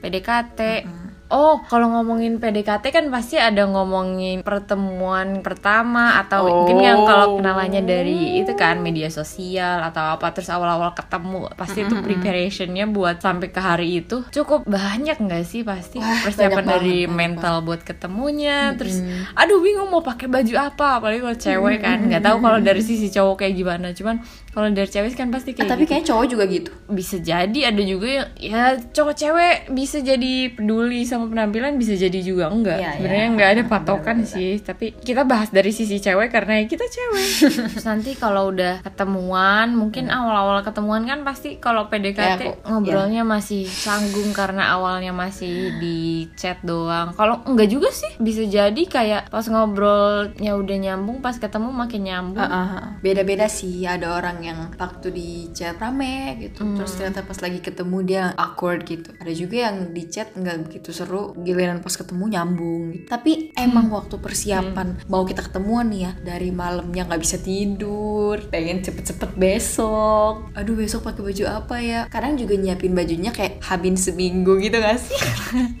PDKT. 0.00 0.84
Oh, 1.32 1.56
kalau 1.64 1.88
ngomongin 1.88 2.36
PDKT 2.36 2.92
kan 2.92 3.04
pasti 3.08 3.40
ada 3.40 3.64
ngomongin 3.64 4.44
pertemuan 4.44 5.40
pertama 5.40 6.20
atau 6.20 6.44
mungkin 6.44 6.84
yang 6.84 7.00
kalau 7.08 7.40
kenalannya 7.40 7.80
dari 7.80 8.44
itu 8.44 8.52
kan 8.52 8.84
media 8.84 9.08
sosial 9.08 9.80
atau 9.80 10.20
apa 10.20 10.36
terus 10.36 10.52
awal-awal 10.52 10.92
ketemu 10.92 11.48
pasti 11.56 11.88
itu 11.88 11.96
preparationnya 11.96 12.84
buat 12.86 13.24
sampai 13.24 13.48
ke 13.48 13.60
hari 13.60 14.04
itu 14.04 14.20
cukup 14.28 14.68
banyak 14.68 15.16
nggak 15.16 15.44
sih 15.48 15.64
pasti 15.64 15.96
Wah, 15.96 16.28
persiapan 16.28 16.64
dari 16.64 17.08
banget, 17.08 17.16
mental 17.16 17.54
buat 17.64 17.80
ketemunya 17.80 18.76
terus 18.76 19.00
aduh 19.32 19.64
bingung 19.64 19.88
mau 19.88 20.04
pakai 20.04 20.28
baju 20.28 20.54
apa 20.60 21.00
apalagi 21.00 21.20
kalau 21.24 21.38
cewek 21.40 21.78
kan 21.80 21.98
nggak 22.04 22.20
tahu 22.20 22.36
kalau 22.44 22.58
dari 22.60 22.82
sisi 22.84 23.08
cowok 23.08 23.42
kayak 23.42 23.54
gimana 23.56 23.96
cuman 23.96 24.20
kalau 24.54 24.70
dari 24.70 24.86
cewek 24.86 25.12
kan 25.12 25.28
pasti 25.28 25.50
Ah, 25.50 25.54
kayak 25.56 25.68
tapi 25.68 25.82
gitu. 25.82 25.90
kayaknya 25.90 26.08
cowok 26.08 26.26
juga 26.28 26.44
gitu. 26.46 26.70
bisa 26.86 27.16
jadi 27.18 27.60
ada 27.64 27.82
juga 27.82 28.06
yang 28.08 28.28
ya 28.36 28.62
cowok 28.78 29.14
cewek 29.14 29.54
bisa 29.68 29.98
jadi 29.98 30.32
peduli 30.50 31.02
sama 31.02 31.26
penampilan 31.26 31.74
bisa 31.74 31.92
jadi 31.92 32.18
juga 32.20 32.48
enggak. 32.48 32.78
Iya, 32.78 32.90
sebenarnya 32.96 33.20
iya. 33.20 33.34
nggak 33.34 33.50
ada 33.50 33.62
patokan 33.64 34.18
sih 34.22 34.56
tapi 34.60 34.94
kita 34.94 35.24
bahas 35.24 35.50
dari 35.50 35.68
sisi 35.68 35.98
cewek 35.98 36.30
karena 36.30 36.58
ya 36.58 36.64
kita 36.64 36.86
cewek. 36.86 37.28
Terus 37.74 37.84
nanti 37.84 38.14
kalau 38.14 38.48
udah 38.48 38.80
ketemuan 38.80 39.72
mungkin 39.72 40.06
awal-awal 40.06 40.62
ketemuan 40.62 41.02
kan 41.02 41.22
pasti 41.22 41.58
kalau 41.58 41.86
PDKT 41.86 42.14
Kayak 42.14 42.38
aku- 42.38 42.70
ngobrolnya 42.70 43.22
masih 43.22 43.66
canggung 43.66 44.30
karena 44.32 44.70
awalnya 44.70 45.10
masih 45.10 45.74
di 45.76 45.98
chat 46.32 46.62
doang. 46.62 47.10
Kalau 47.12 47.42
enggak 47.44 47.66
juga 47.68 47.90
sih 47.90 48.14
bisa 48.16 48.44
jadi 48.44 48.82
kayak 48.84 49.28
pas 49.28 49.42
ngobrolnya 49.44 50.54
udah 50.54 50.76
nyambung 50.78 51.18
pas 51.18 51.34
ketemu 51.34 51.70
makin 51.70 52.02
nyambung. 52.02 52.38
Ah, 52.38 52.46
ah, 52.46 52.68
ah. 52.70 52.86
Beda-beda 53.00 53.46
sih, 53.46 53.82
ada 53.82 54.14
orang 54.14 54.43
yang 54.44 54.58
waktu 54.76 55.08
di 55.08 55.28
chat 55.50 55.80
rame 55.80 56.36
gitu, 56.38 56.60
Hmm. 56.62 56.76
terus 56.76 56.94
ternyata 56.94 57.24
pas 57.24 57.38
lagi 57.40 57.58
ketemu 57.58 57.96
dia 58.04 58.22
awkward 58.36 58.84
gitu. 58.84 59.10
Ada 59.16 59.32
juga 59.32 59.56
yang 59.70 59.90
di 59.90 60.04
chat 60.06 60.36
nggak 60.36 60.68
begitu 60.68 60.92
seru 60.92 61.32
giliran 61.40 61.80
pas 61.80 61.92
ketemu 61.92 62.24
nyambung 62.30 62.82
gitu. 62.92 63.06
tapi 63.08 63.50
emang 63.56 63.88
waktu 63.88 64.16
persiapan 64.16 65.00
mau 65.08 65.24
kita 65.24 65.40
ketemuan 65.42 65.88
nih 65.88 66.00
ya 66.04 66.12
dari 66.20 66.50
malamnya 66.50 67.04
nggak 67.04 67.22
bisa 67.22 67.36
tidur 67.38 68.36
pengen 68.48 68.80
cepet-cepet 68.80 69.30
besok. 69.34 70.50
Aduh 70.52 70.74
besok 70.74 71.04
pakai 71.04 71.22
baju 71.24 71.44
apa 71.48 71.76
ya? 71.80 72.00
Kadang 72.08 72.36
juga 72.36 72.54
nyiapin 72.54 72.92
bajunya 72.92 73.30
kayak 73.30 73.64
habin 73.64 73.96
seminggu 73.96 74.60
gitu 74.60 74.76
gak 74.76 74.98
sih? 74.98 75.16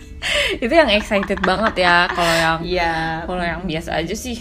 Itu 0.64 0.72
yang 0.72 0.88
excited 0.88 1.36
banget 1.44 1.84
ya 1.84 2.08
kalau 2.08 2.34
yang 2.34 2.58
iya. 2.64 2.94
kalau 3.28 3.44
yang 3.44 3.60
biasa 3.64 4.00
aja 4.00 4.14
sih 4.16 4.40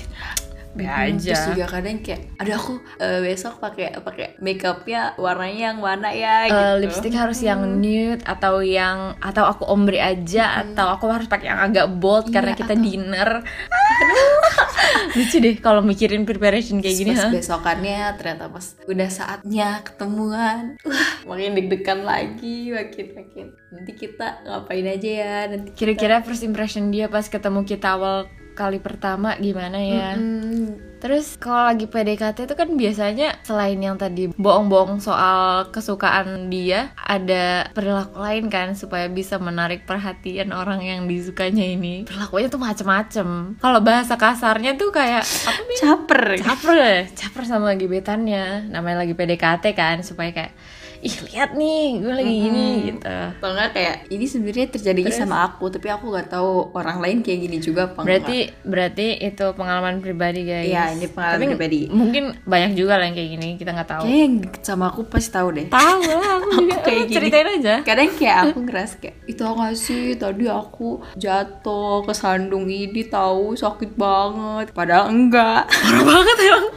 Hmm, 0.75 0.89
aja 0.89 1.34
Terus 1.34 1.46
juga 1.50 1.65
kadang 1.70 1.98
kayak, 2.00 2.34
aduh 2.36 2.56
aku 2.56 2.74
eh, 2.98 3.20
besok 3.22 3.53
pakai 3.58 3.94
pakai 3.96 4.27
makeupnya 4.38 5.13
warnanya 5.15 5.62
yang 5.70 5.77
mana 5.77 6.10
ya 6.10 6.36
Eh, 6.44 6.50
gitu. 6.50 6.82
lipstick 6.82 7.13
harus 7.13 7.39
yang 7.39 7.62
nude 7.77 8.22
atau 8.24 8.58
yang 8.60 9.13
atau 9.18 9.46
aku 9.46 9.63
ombre 9.63 9.98
aja 9.98 10.65
atau 10.65 10.89
aku 10.89 11.06
harus 11.08 11.25
pakai 11.25 11.48
yang 11.48 11.62
agak 11.62 11.86
bold 11.94 12.25
Iya, 12.25 12.34
karena 12.34 12.51
kita 12.53 12.74
atau- 12.74 12.82
dinner 12.82 13.30
lucu 15.15 15.38
deh 15.38 15.56
kalau 15.58 15.82
mikirin 15.82 16.24
preparation 16.24 16.80
kayak 16.80 16.98
gini 16.98 17.12
pas 17.13 17.30
besokannya 17.30 18.18
ternyata 18.18 18.50
pas 18.50 18.65
udah 18.84 19.10
saatnya 19.10 19.82
ketemuan, 19.84 20.74
wah 20.82 21.06
makin 21.30 21.53
deg-degan 21.53 22.01
lagi, 22.03 22.70
makin 22.70 23.08
makin. 23.13 23.46
Nanti 23.70 23.92
kita 23.94 24.42
ngapain 24.44 24.86
aja 24.88 25.10
ya? 25.15 25.36
Nanti 25.48 25.70
kita- 25.70 25.77
kira-kira 25.77 26.15
first 26.22 26.42
impression 26.42 26.89
dia 26.89 27.06
pas 27.08 27.25
ketemu 27.25 27.62
kita 27.63 27.94
awal 27.94 28.25
kali 28.53 28.77
pertama 28.79 29.36
gimana 29.38 29.77
ya 29.81 30.10
Mm, 30.13 30.93
Terus 31.03 31.36
kalau 31.36 31.67
lagi 31.67 31.83
PDKT 31.83 32.48
itu 32.48 32.55
kan 32.55 32.79
biasanya 32.79 33.36
selain 33.43 33.75
yang 33.75 34.00
tadi 34.00 34.31
bohong-bohong 34.39 35.03
soal 35.03 35.67
kesukaan 35.67 36.48
dia, 36.48 36.95
ada 36.95 37.67
perilaku 37.75 38.24
lain 38.24 38.48
kan 38.48 38.72
supaya 38.72 39.12
bisa 39.12 39.36
menarik 39.36 39.83
perhatian 39.83 40.55
orang 40.55 40.79
yang 40.79 41.03
disukanya 41.03 41.60
ini. 41.60 42.07
Perilakunya 42.07 42.48
tuh 42.48 42.63
macem-macem. 42.63 43.27
Kalau 43.60 43.79
bahasa 43.83 44.15
kasarnya 44.15 44.79
tuh 44.79 44.95
kayak 44.95 45.27
apa 45.27 45.60
nih? 45.67 45.77
caper. 45.83 46.24
Caper, 46.39 46.77
caper 47.12 47.43
sama 47.43 47.75
gebetannya. 47.75 48.72
Namanya 48.72 49.03
lagi 49.03 49.12
PDKT 49.12 49.75
kan 49.75 50.07
supaya 50.07 50.31
kayak 50.31 50.55
ih 51.03 51.17
lihat 51.29 51.51
nih 51.60 52.00
gue 52.00 52.13
lagi 52.15 52.36
gini 52.48 52.67
gitu. 52.88 53.03
Atau 53.12 53.50
enggak 53.51 53.69
kayak 53.75 53.95
ini 54.07 54.25
sebenarnya 54.25 54.67
terjadinya 54.72 55.12
sama 55.12 55.38
aku, 55.51 55.67
tapi 55.67 55.91
aku 55.91 56.07
nggak 56.07 56.31
tahu 56.31 56.72
orang 56.72 57.03
lain 57.03 57.19
kayak 57.19 57.39
gini 57.43 57.57
juga 57.60 57.91
apa 57.91 58.07
Berarti 58.07 58.38
berarti 58.63 59.07
itu 59.19 59.45
pengalaman 59.53 60.00
pribadi 60.00 60.48
guys. 60.48 60.72
Iya, 60.72 60.83
ini 60.95 61.05
pengalaman 61.12 61.39
Tapi 61.43 61.48
pribadi. 61.51 61.79
Mungkin 61.91 62.24
banyak 62.48 62.72
juga 62.79 62.95
lah 62.95 63.05
yang 63.12 63.15
kayak 63.19 63.29
gini 63.36 63.48
kita 63.60 63.72
nggak 63.75 63.89
tahu. 63.91 64.03
Yang 64.07 64.33
deket 64.48 64.62
sama 64.63 64.86
aku 64.95 65.01
pasti 65.12 65.29
tahu 65.36 65.48
deh. 65.51 65.67
Tahu 65.67 66.00
lah 66.07 66.31
aku 66.39 66.50
juga 66.63 66.75
kayak 66.88 67.03
gini. 67.12 67.15
ceritain 67.19 67.48
aja. 67.60 67.75
Kadang 67.83 68.10
kayak 68.15 68.38
aku 68.48 68.57
ngerasa 68.63 68.95
kayak 69.03 69.15
itu 69.27 69.41
gak 69.43 69.75
sih 69.75 70.03
tadi 70.15 70.45
aku 70.48 70.89
jatuh 71.19 72.03
ke 72.07 72.13
sandung 72.15 72.65
ini 72.72 73.03
tahu 73.12 73.60
sakit 73.60 73.91
banget. 74.00 74.72
Padahal 74.72 75.12
enggak. 75.12 75.67
Parah 75.83 76.03
banget 76.07 76.38
emang. 76.48 76.67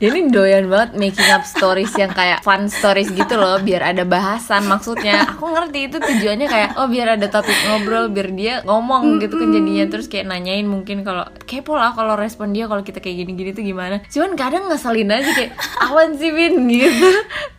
Dia 0.00 0.08
ini 0.08 0.20
doyan 0.32 0.64
banget 0.72 0.90
making 0.96 1.28
up 1.28 1.44
stories 1.44 1.92
yang 2.00 2.12
kayak 2.16 2.40
fun 2.40 2.66
stories 2.72 3.12
gitu 3.12 3.36
loh 3.36 3.60
biar 3.60 3.73
ada 3.82 4.04
bahasan 4.04 4.68
maksudnya. 4.68 5.26
Aku 5.34 5.50
ngerti 5.50 5.88
itu 5.88 5.96
tujuannya 5.98 6.46
kayak 6.46 6.70
oh 6.78 6.86
biar 6.86 7.16
ada 7.16 7.26
topik 7.26 7.56
ngobrol 7.66 8.12
biar 8.12 8.28
dia 8.30 8.54
ngomong 8.62 9.18
gitu 9.18 9.34
kan 9.34 9.50
jadinya 9.50 9.84
terus 9.88 10.06
kayak 10.06 10.28
nanyain 10.28 10.68
mungkin 10.68 11.02
kalau 11.02 11.24
kepo 11.42 11.74
lah 11.74 11.90
kalau 11.96 12.14
respon 12.14 12.52
dia 12.52 12.68
kalau 12.68 12.84
kita 12.84 13.00
kayak 13.00 13.24
gini-gini 13.24 13.50
tuh 13.50 13.64
gimana. 13.64 14.04
Cuman 14.06 14.36
kadang 14.36 14.68
ngeselin 14.68 15.10
aja 15.10 15.30
kayak 15.32 15.52
awan 15.82 16.14
sih 16.14 16.30
Bin 16.30 16.68
gitu. 16.68 17.08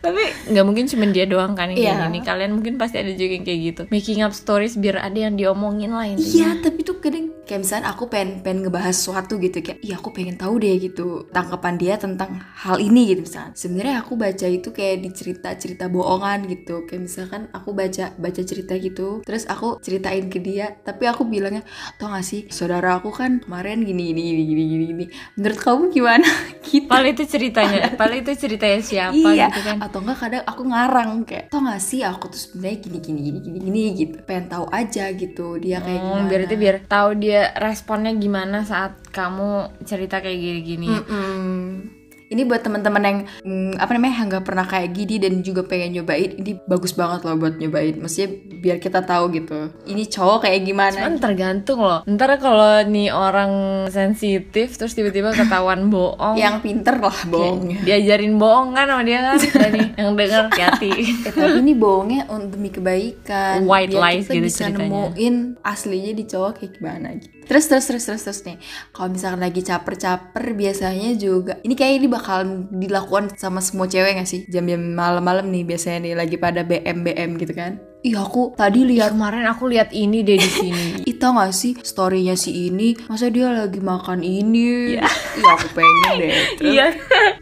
Tapi 0.00 0.22
nggak 0.54 0.64
mungkin 0.64 0.84
cuma 0.86 1.04
dia 1.10 1.26
doang 1.26 1.52
kan 1.52 1.68
yang 1.74 1.78
kayak 1.82 1.96
Iya. 1.96 2.04
gini. 2.08 2.18
Kalian 2.22 2.52
mungkin 2.54 2.74
pasti 2.78 2.96
ada 3.02 3.10
juga 3.10 3.32
yang 3.34 3.44
kayak 3.44 3.60
gitu. 3.60 3.82
Making 3.90 4.18
up 4.22 4.32
stories 4.32 4.78
biar 4.78 5.02
ada 5.02 5.18
yang 5.18 5.34
diomongin 5.34 5.90
lah 5.90 6.06
intinya. 6.06 6.24
Iya, 6.30 6.48
tapi 6.62 6.86
tuh 6.86 7.02
kadang 7.02 7.34
kayak 7.42 7.60
misalnya 7.62 7.90
aku 7.90 8.06
pengen 8.06 8.42
pengen 8.42 8.66
ngebahas 8.66 8.94
sesuatu 8.94 9.38
gitu 9.38 9.62
kayak 9.62 9.78
iya 9.80 9.96
aku 9.96 10.10
pengen 10.10 10.34
tahu 10.34 10.58
deh 10.58 10.74
gitu 10.76 11.26
tanggapan 11.30 11.74
dia 11.74 11.94
tentang 11.96 12.38
hal 12.58 12.78
ini 12.78 13.10
gitu 13.10 13.24
misalnya. 13.24 13.52
Sebenarnya 13.54 13.96
aku 14.02 14.12
baca 14.14 14.46
itu 14.46 14.68
kayak 14.70 14.96
di 15.00 15.10
cerita-cerita 15.10 15.86
bohongan 16.06 16.46
gitu. 16.46 16.86
Kayak 16.86 17.02
misalkan 17.02 17.42
aku 17.50 17.74
baca 17.74 18.14
baca 18.14 18.42
cerita 18.46 18.78
gitu, 18.78 19.26
terus 19.26 19.42
aku 19.44 19.82
ceritain 19.82 20.30
ke 20.30 20.38
dia, 20.38 20.78
tapi 20.80 21.10
aku 21.10 21.26
bilangnya, 21.26 21.66
"Tau 21.98 22.06
gak 22.08 22.22
sih, 22.22 22.46
saudara 22.46 22.94
aku 22.94 23.10
kan 23.10 23.42
kemarin 23.42 23.82
gini 23.82 24.14
gini 24.14 24.22
gini 24.22 24.42
gini 24.46 24.62
gini." 24.64 24.84
gini. 24.86 25.04
Menurut 25.34 25.58
kamu 25.58 25.82
gimana?" 25.90 26.28
gitu. 26.66 26.86
Paling 26.86 27.12
itu 27.12 27.24
ceritanya, 27.26 27.90
paling 27.98 28.22
itu 28.22 28.32
ceritanya 28.36 28.78
siapa 28.78 29.14
iya 29.16 29.50
gitu 29.50 29.62
kan. 29.64 29.76
atau 29.82 29.98
enggak 29.98 30.18
kadang 30.18 30.44
aku 30.44 30.62
ngarang 30.62 31.10
kayak 31.24 31.44
tau 31.50 31.58
gak 31.62 31.82
sih 31.82 32.00
aku 32.02 32.30
tuh 32.30 32.38
sebenarnya 32.38 32.78
gini 32.78 32.98
gini 33.00 33.20
gini 33.22 33.38
gini 33.40 33.58
gini 33.58 33.82
gitu 33.96 34.16
pengen 34.22 34.46
tahu 34.46 34.64
aja 34.70 35.10
gitu 35.10 35.56
dia 35.56 35.80
kayak 35.80 35.96
Hmm, 35.96 36.06
gimana 36.06 36.28
biar 36.28 36.40
itu 36.44 36.54
biar 36.54 36.76
tahu 36.84 37.08
dia 37.16 37.40
responnya 37.56 38.12
gimana 38.14 38.62
saat 38.62 38.92
kamu 39.10 39.48
cerita 39.82 40.20
kayak 40.20 40.36
gini-gini. 40.36 40.86
Mm-mm. 40.92 41.95
Ini 42.26 42.42
buat 42.42 42.58
teman-teman 42.66 43.02
yang 43.06 43.18
mm, 43.46 43.78
apa 43.78 43.90
namanya 43.94 44.14
yang 44.18 44.28
nggak 44.34 44.46
pernah 44.46 44.66
kayak 44.66 44.90
gini 44.98 45.22
dan 45.22 45.46
juga 45.46 45.62
pengen 45.62 46.02
nyobain 46.02 46.34
ini 46.34 46.58
bagus 46.66 46.90
banget 46.90 47.22
loh 47.22 47.38
buat 47.38 47.54
nyobain. 47.54 47.94
Maksudnya 48.02 48.28
biar 48.58 48.76
kita 48.82 49.06
tahu 49.06 49.30
gitu. 49.30 49.70
Ini 49.86 50.02
cowok 50.10 50.48
kayak 50.50 50.60
gimana? 50.66 50.98
Cuman 51.06 51.22
tergantung 51.22 51.78
loh. 51.86 52.02
Ntar 52.02 52.42
kalau 52.42 52.82
nih 52.82 53.14
orang 53.14 53.86
sensitif 53.94 54.74
terus 54.74 54.98
tiba-tiba 54.98 55.30
ketahuan 55.30 55.86
bohong. 55.94 56.34
Yang 56.34 56.66
pinter 56.66 56.98
lah 56.98 57.18
bohongnya. 57.30 57.78
Diajarin 57.86 58.34
bohong 58.34 58.74
kan 58.74 58.90
sama 58.90 59.02
dia 59.06 59.20
kan. 59.22 59.38
Nih 59.70 59.88
yang 59.94 60.18
denger 60.18 60.40
hati-hati. 60.50 60.92
Eh, 61.30 61.30
tapi 61.30 61.62
ini 61.62 61.72
bohongnya 61.78 62.26
untuk 62.26 62.58
demi 62.58 62.74
kebaikan. 62.74 63.62
White 63.62 63.94
lies 63.94 64.26
kita 64.26 64.34
gitu 64.34 64.46
bisa 64.50 64.64
ceritanya. 64.66 64.82
nemuin 64.82 65.34
aslinya 65.62 66.12
di 66.16 66.24
cowok 66.26 66.52
kayak 66.58 66.72
gimana 66.74 67.08
gitu. 67.14 67.35
Terus 67.46 67.70
terus 67.70 67.86
terus 67.86 68.04
terus 68.10 68.22
terus 68.26 68.40
nih. 68.42 68.58
Kalau 68.90 69.08
misalkan 69.14 69.38
lagi 69.38 69.62
caper-caper 69.62 70.44
biasanya 70.58 71.14
juga 71.14 71.62
ini 71.62 71.74
kayak 71.78 71.94
ini 72.02 72.08
bakalan 72.10 72.66
dilakukan 72.74 73.38
sama 73.38 73.62
semua 73.62 73.86
cewek 73.86 74.18
gak 74.18 74.26
sih? 74.26 74.42
Jam-jam 74.50 74.82
malam-malam 74.82 75.46
nih 75.54 75.62
biasanya 75.62 75.98
nih 76.10 76.14
lagi 76.18 76.36
pada 76.42 76.66
BM 76.66 77.06
BM 77.06 77.30
gitu 77.38 77.54
kan. 77.54 77.85
Iya 77.98 78.22
aku 78.22 78.54
tadi 78.54 78.86
lihat 78.86 79.12
kemarin 79.12 79.42
aku 79.44 79.66
lihat 79.66 79.90
ini 79.90 80.20
deh 80.20 80.36
di 80.36 80.46
sini. 80.46 80.86
Ih 81.08 81.16
tau 81.16 81.34
gak 81.34 81.50
sih 81.50 81.74
storynya 81.76 82.34
si 82.34 82.68
ini 82.68 82.94
Masa 83.04 83.26
dia 83.26 83.48
lagi 83.48 83.78
makan 83.78 84.20
ini 84.20 84.94
Iya 84.94 85.08
aku 85.42 85.66
pengen 85.72 86.12
deh 86.16 86.30
Iya. 86.60 86.86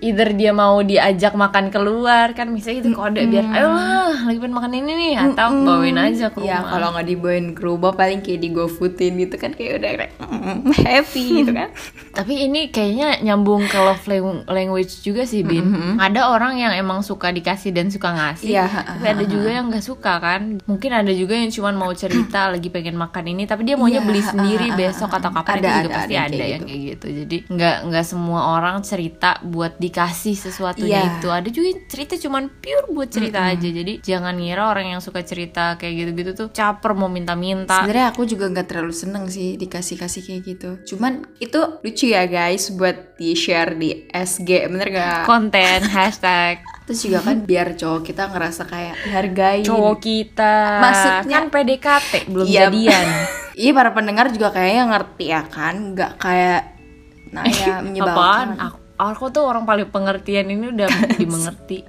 Either 0.01 0.33
dia 0.33 0.51
mau 0.51 0.81
diajak 0.81 1.33
makan 1.33 1.69
keluar 1.69 2.33
kan 2.33 2.49
misalnya 2.49 2.81
itu 2.81 2.91
kode 2.93 3.27
biar 3.27 3.45
ayolah 3.47 4.25
lagi 4.25 4.39
pengen 4.39 4.55
makan 4.55 4.73
ini 4.75 4.93
nih 4.95 5.13
atau 5.27 5.49
bawain 5.59 5.99
aja 5.99 6.29
ke 6.29 6.41
Iya 6.41 6.57
rumah. 6.57 6.71
kalau 6.71 6.89
nggak 6.93 7.07
dibawain 7.07 7.47
ke 7.51 7.63
rumah 7.63 7.93
paling 7.93 8.21
kayak 8.21 8.41
di 8.41 8.49
GoFoodin 8.51 9.13
gitu 9.19 9.37
kan 9.37 9.53
Kayak 9.53 9.73
udah 9.77 9.91
kayak 9.99 10.13
mm, 10.19 10.59
happy 10.79 11.25
gitu 11.37 11.53
kan 11.53 11.69
Tapi 12.17 12.35
ini 12.43 12.61
kayaknya 12.69 13.21
nyambung 13.23 13.67
ke 13.67 13.77
love 13.77 14.07
lang- 14.07 14.47
language 14.47 15.03
juga 15.03 15.27
sih 15.27 15.43
Bin. 15.43 15.99
Ada 15.99 16.31
orang 16.31 16.57
yang 16.57 16.73
emang 16.73 17.03
suka 17.03 17.29
dikasih 17.29 17.75
dan 17.75 17.91
suka 17.91 18.07
ngasih. 18.09 18.55
Iya, 18.55 18.71
Tapi 18.71 19.03
ada 19.05 19.25
juga 19.27 19.51
yang 19.51 19.67
nggak 19.67 19.83
suka 19.83 20.23
kan. 20.23 20.54
Mungkin 20.65 20.91
ada 20.95 21.13
juga 21.13 21.35
yang 21.35 21.51
cuma 21.51 21.75
mau 21.75 21.91
cerita 21.93 22.47
lagi 22.55 22.69
pengen 22.71 22.95
makan 22.95 23.25
ini, 23.35 23.45
tapi 23.49 23.67
dia 23.67 23.75
maunya 23.75 24.03
Iya, 24.03 24.07
beli 24.07 24.23
sendiri 24.23 24.67
ah, 24.71 24.77
besok 24.77 25.11
atau 25.15 25.31
kapan 25.31 25.55
Ada, 25.59 25.65
itu 25.65 25.75
juga 25.75 25.89
ada, 25.89 25.97
pasti 25.97 26.15
ada 26.15 26.25
ada, 26.27 26.35
yang 26.35 26.45
yang 26.45 26.63
kayak 26.63 26.69
kayak 26.69 26.83
gitu. 26.91 27.07
Jadi 27.25 27.37
nggak 27.51 27.77
nggak 27.91 28.05
semua 28.07 28.41
orang 28.55 28.77
cerita 28.83 29.31
buat 29.43 29.73
dikasih 29.79 30.37
sesuatunya 30.37 31.01
Iya. 31.01 31.11
itu. 31.19 31.29
Ada 31.31 31.49
juga 31.51 31.67
yang 31.73 31.81
cerita 31.91 32.15
cuman 32.19 32.43
pure 32.63 32.87
buat 32.91 33.09
cerita 33.11 33.39
aja. 33.51 33.69
Jadi 33.69 33.93
jangan 34.03 34.35
ngira 34.39 34.63
orang 34.71 34.87
yang 34.95 35.01
suka 35.01 35.23
cerita 35.25 35.75
kayak 35.79 35.95
gitu-gitu 35.95 36.31
tuh 36.37 36.49
caper 36.51 36.93
mau 36.95 37.11
minta-minta. 37.11 37.83
Sebenarnya 37.83 38.07
aku 38.13 38.23
juga 38.27 38.51
nggak 38.51 38.67
terlalu 38.71 38.95
seneng 38.95 39.25
sih 39.31 39.57
dikasih-kasih 39.57 40.23
kayak 40.27 40.43
gitu 40.45 40.71
Cuman 40.95 41.25
itu 41.41 41.61
lucu 41.81 42.07
ya 42.11 42.27
guys 42.29 42.69
buat 42.75 43.17
di 43.17 43.33
share 43.39 43.75
di 43.79 44.07
SG 44.11 44.69
bener 44.69 44.89
gak? 44.91 45.23
Konten 45.25 45.81
hashtag 45.95 46.61
Terus 46.85 47.01
juga 47.01 47.19
kan 47.23 47.37
biar 47.41 47.73
cowok 47.75 48.01
kita 48.03 48.29
ngerasa 48.29 48.63
kayak 48.65 48.95
dihargai 49.03 49.61
cowok 49.63 49.97
kita. 49.99 50.55
Maksudnya- 50.79 51.33
kan 51.35 51.45
PDKT 51.49 52.13
belum 52.29 52.45
Iya. 52.45 52.61
jadian. 52.69 53.07
Iya 53.55 53.71
para 53.71 53.91
pendengar 53.91 54.27
juga 54.29 54.51
kayaknya 54.51 54.85
ngerti 54.89 55.25
ya 55.27 55.43
kan? 55.47 55.95
Nggak 55.95 56.13
kayak 56.19 56.63
Nah 57.31 57.45
ya 57.45 57.55
apaan? 57.71 57.83
menyebalkan 57.85 58.49
aku, 58.59 58.79
aku 58.97 59.25
tuh 59.31 59.43
orang 59.43 59.63
paling 59.63 59.89
pengertian 59.89 60.47
ini 60.47 60.71
udah 60.71 60.87
dimengerti 61.19 61.87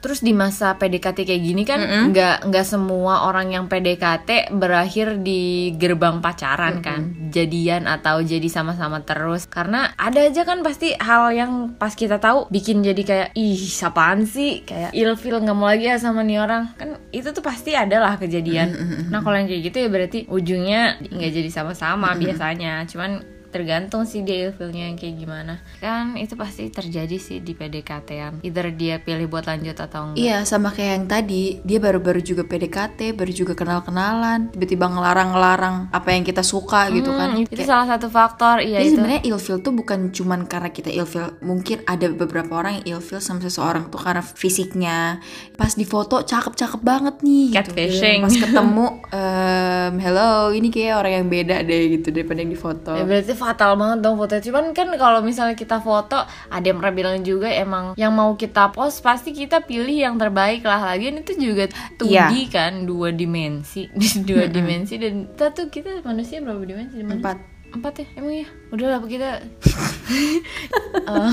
terus 0.00 0.24
di 0.24 0.32
masa 0.32 0.80
PDKT 0.80 1.28
kayak 1.28 1.42
gini 1.44 1.62
kan 1.68 1.80
nggak 2.10 2.48
nggak 2.48 2.66
semua 2.66 3.28
orang 3.28 3.52
yang 3.52 3.64
PDKT 3.68 4.52
berakhir 4.56 5.20
di 5.20 5.72
gerbang 5.76 6.24
pacaran 6.24 6.80
kan. 6.80 7.30
Jadian 7.30 7.86
atau 7.86 8.24
jadi 8.24 8.48
sama-sama 8.48 9.04
terus. 9.04 9.46
Karena 9.46 9.92
ada 9.94 10.24
aja 10.24 10.42
kan 10.48 10.64
pasti 10.64 10.96
hal 10.96 11.30
yang 11.36 11.52
pas 11.76 11.92
kita 11.94 12.18
tahu 12.18 12.48
bikin 12.48 12.82
jadi 12.82 13.02
kayak 13.04 13.28
ih 13.36 13.60
apaan 13.84 14.24
sih? 14.24 14.64
Kayak 14.64 14.90
ilfil 14.96 15.38
nggak 15.40 15.56
mau 15.56 15.68
lagi 15.68 15.86
ya 15.86 16.00
sama 16.00 16.24
nih 16.24 16.42
orang. 16.42 16.74
Kan 16.74 16.96
itu 17.12 17.30
tuh 17.30 17.44
pasti 17.44 17.76
ada 17.76 18.00
lah 18.00 18.16
kejadian. 18.16 18.72
Nah 19.12 19.20
kalau 19.20 19.36
yang 19.36 19.46
kayak 19.46 19.62
gitu 19.70 19.76
ya 19.84 19.88
berarti 19.92 20.18
ujungnya 20.26 20.96
nggak 21.00 21.32
jadi 21.36 21.50
sama-sama 21.52 22.16
biasanya. 22.16 22.88
Cuman 22.88 23.39
tergantung 23.50 24.02
sih 24.02 24.22
dia 24.22 24.48
ilfilnya 24.48 24.86
yang 24.86 24.94
kayak 24.94 25.16
gimana 25.16 25.54
kan 25.78 26.14
itu 26.14 26.34
pasti 26.34 26.66
terjadi 26.66 27.16
sih 27.16 27.38
di 27.38 27.52
PDKT 27.52 28.08
yang 28.10 28.34
either 28.40 28.70
dia 28.70 28.96
pilih 28.96 29.26
buat 29.26 29.44
lanjut 29.44 29.74
atau 29.76 30.00
enggak 30.06 30.18
Iya, 30.20 30.36
sama 30.44 30.70
kayak 30.70 30.92
yang 30.92 31.06
tadi, 31.06 31.44
dia 31.60 31.78
baru-baru 31.78 32.20
juga 32.20 32.42
PDKT, 32.42 33.12
baru 33.12 33.32
juga 33.32 33.52
kenal-kenalan, 33.54 34.50
tiba-tiba 34.50 34.86
ngelarang-ngelarang 34.86 35.88
apa 35.90 36.08
yang 36.10 36.22
kita 36.22 36.40
suka 36.40 36.86
gitu 36.90 37.10
kan. 37.10 37.32
Hmm, 37.32 37.42
itu 37.42 37.52
Kayak- 37.52 37.66
salah 37.66 37.86
satu 37.88 38.06
faktor 38.06 38.60
iya 38.60 38.78
Jadi 38.78 38.86
itu 38.86 38.94
sebenarnya 38.94 39.22
ilfil 39.26 39.56
tuh 39.58 39.72
bukan 39.72 39.98
cuman 40.10 40.40
karena 40.44 40.68
kita 40.68 40.88
ilfil, 40.88 41.40
mungkin 41.40 41.80
ada 41.84 42.06
beberapa 42.08 42.52
orang 42.54 42.80
yang 42.80 42.98
ilfil 42.98 43.18
sama 43.18 43.40
seseorang 43.40 43.88
tuh 43.88 43.98
karena 43.98 44.20
fisiknya. 44.20 45.18
Pas 45.56 45.72
di 45.72 45.84
foto 45.84 46.20
cakep-cakep 46.20 46.80
banget 46.80 47.16
nih. 47.20 47.46
Catfishing. 47.52 48.18
Gitu. 48.20 48.24
Pas 48.24 48.34
ketemu, 48.36 48.86
em, 49.16 49.94
hello, 49.98 50.32
ini 50.50 50.68
kayak 50.68 50.94
orang 50.96 51.12
yang 51.16 51.28
beda 51.28 51.56
deh 51.62 51.82
gitu 51.96 52.08
daripada 52.10 52.38
yang 52.38 52.52
di 52.52 52.60
foto. 52.60 52.92
Ya 52.92 53.04
berarti 53.04 53.32
fatal 53.40 53.80
banget 53.80 54.04
dong 54.04 54.20
foto 54.20 54.36
Cuman 54.36 54.76
kan 54.76 54.92
kalau 54.94 55.24
misalnya 55.24 55.56
kita 55.56 55.80
foto 55.80 56.20
Ada 56.52 56.68
yang 56.68 56.76
pernah 56.76 56.92
bilang 56.92 57.16
juga 57.24 57.48
emang 57.48 57.96
Yang 57.96 58.12
mau 58.12 58.36
kita 58.36 58.68
post 58.68 59.00
pasti 59.00 59.32
kita 59.32 59.64
pilih 59.64 59.96
yang 59.96 60.20
terbaik 60.20 60.60
lah 60.60 60.84
Lagian 60.84 61.24
itu 61.24 61.32
juga 61.34 61.64
2D 61.96 62.12
Iya. 62.12 62.28
kan 62.52 62.84
Dua 62.84 63.08
dimensi 63.08 63.88
Dua 64.28 64.44
dimensi 64.44 65.00
Dan 65.00 65.32
kita 65.32 65.56
tuh 65.56 65.72
kita 65.72 66.04
manusia 66.04 66.44
berapa 66.44 66.60
dimensi? 66.60 67.00
Empat. 67.00 67.40
Empat 67.70 68.02
ya? 68.02 68.06
Emang 68.20 68.34
ya? 68.36 68.46
Udah 68.68 68.86
lah 68.92 69.00
kita 69.00 69.40
Eh, 71.10 71.30